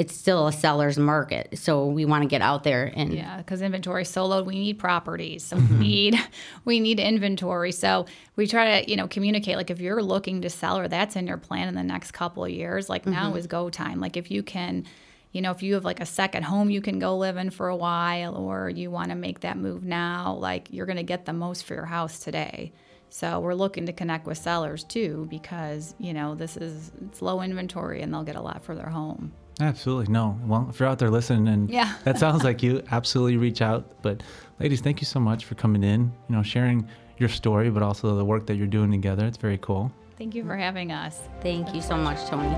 it's 0.00 0.16
still 0.16 0.46
a 0.46 0.52
seller's 0.52 0.98
market 0.98 1.58
so 1.58 1.84
we 1.84 2.06
want 2.06 2.22
to 2.22 2.26
get 2.26 2.40
out 2.40 2.64
there 2.64 2.90
and 2.96 3.12
Yeah, 3.12 3.36
because 3.36 3.60
inventory 3.60 4.02
is 4.02 4.08
so 4.08 4.24
low. 4.24 4.42
We 4.42 4.54
need 4.54 4.78
properties. 4.78 5.44
So 5.44 5.56
we 5.56 5.62
mm-hmm. 5.62 5.78
need 5.78 6.20
we 6.64 6.80
need 6.80 6.98
inventory. 6.98 7.70
So 7.70 8.06
we 8.34 8.46
try 8.46 8.80
to 8.80 8.90
you 8.90 8.96
know 8.96 9.06
communicate. 9.06 9.58
Like 9.58 9.70
if 9.70 9.78
you're 9.78 10.02
looking 10.02 10.40
to 10.40 10.48
sell 10.48 10.78
or 10.78 10.88
that's 10.88 11.16
in 11.16 11.26
your 11.26 11.36
plan 11.36 11.68
in 11.68 11.74
the 11.74 11.82
next 11.82 12.12
couple 12.12 12.42
of 12.42 12.50
years, 12.50 12.88
like 12.88 13.04
now 13.04 13.28
mm-hmm. 13.28 13.38
is 13.38 13.46
go 13.46 13.68
time. 13.68 14.00
Like 14.00 14.16
if 14.16 14.30
you 14.30 14.42
can. 14.42 14.86
You 15.32 15.42
know, 15.42 15.52
if 15.52 15.62
you 15.62 15.74
have 15.74 15.84
like 15.84 16.00
a 16.00 16.06
second 16.06 16.42
home 16.42 16.70
you 16.70 16.80
can 16.80 16.98
go 16.98 17.16
live 17.16 17.36
in 17.36 17.50
for 17.50 17.68
a 17.68 17.76
while, 17.76 18.34
or 18.34 18.68
you 18.68 18.90
want 18.90 19.10
to 19.10 19.14
make 19.14 19.40
that 19.40 19.56
move 19.56 19.84
now, 19.84 20.34
like 20.34 20.66
you're 20.72 20.86
going 20.86 20.96
to 20.96 21.04
get 21.04 21.24
the 21.24 21.32
most 21.32 21.66
for 21.66 21.74
your 21.74 21.84
house 21.84 22.18
today. 22.18 22.72
So 23.10 23.38
we're 23.38 23.54
looking 23.54 23.86
to 23.86 23.92
connect 23.92 24.26
with 24.26 24.38
sellers 24.38 24.82
too, 24.82 25.28
because 25.30 25.94
you 26.00 26.14
know 26.14 26.34
this 26.34 26.56
is 26.56 26.90
it's 27.06 27.22
low 27.22 27.42
inventory 27.42 28.02
and 28.02 28.12
they'll 28.12 28.24
get 28.24 28.34
a 28.34 28.42
lot 28.42 28.64
for 28.64 28.74
their 28.74 28.88
home. 28.88 29.30
Absolutely. 29.60 30.12
No. 30.12 30.38
Well, 30.46 30.66
if 30.70 30.80
you're 30.80 30.88
out 30.88 30.98
there 30.98 31.10
listening 31.10 31.48
and 31.48 31.70
Yeah. 31.70 31.94
that 32.04 32.18
sounds 32.18 32.44
like 32.44 32.62
you, 32.62 32.82
absolutely 32.90 33.36
reach 33.36 33.62
out. 33.62 33.84
But 34.02 34.22
ladies, 34.58 34.80
thank 34.80 35.00
you 35.00 35.06
so 35.06 35.20
much 35.20 35.44
for 35.44 35.54
coming 35.54 35.82
in, 35.82 36.12
you 36.28 36.36
know, 36.36 36.42
sharing 36.42 36.88
your 37.18 37.28
story, 37.28 37.70
but 37.70 37.82
also 37.82 38.16
the 38.16 38.24
work 38.24 38.46
that 38.46 38.56
you're 38.56 38.66
doing 38.66 38.90
together. 38.90 39.26
It's 39.26 39.36
very 39.36 39.58
cool. 39.58 39.92
Thank 40.18 40.34
you 40.34 40.44
for 40.44 40.56
having 40.56 40.92
us. 40.92 41.18
thank 41.40 41.74
you 41.74 41.80
so 41.80 41.96
much 41.96 42.18
tony 42.26 42.50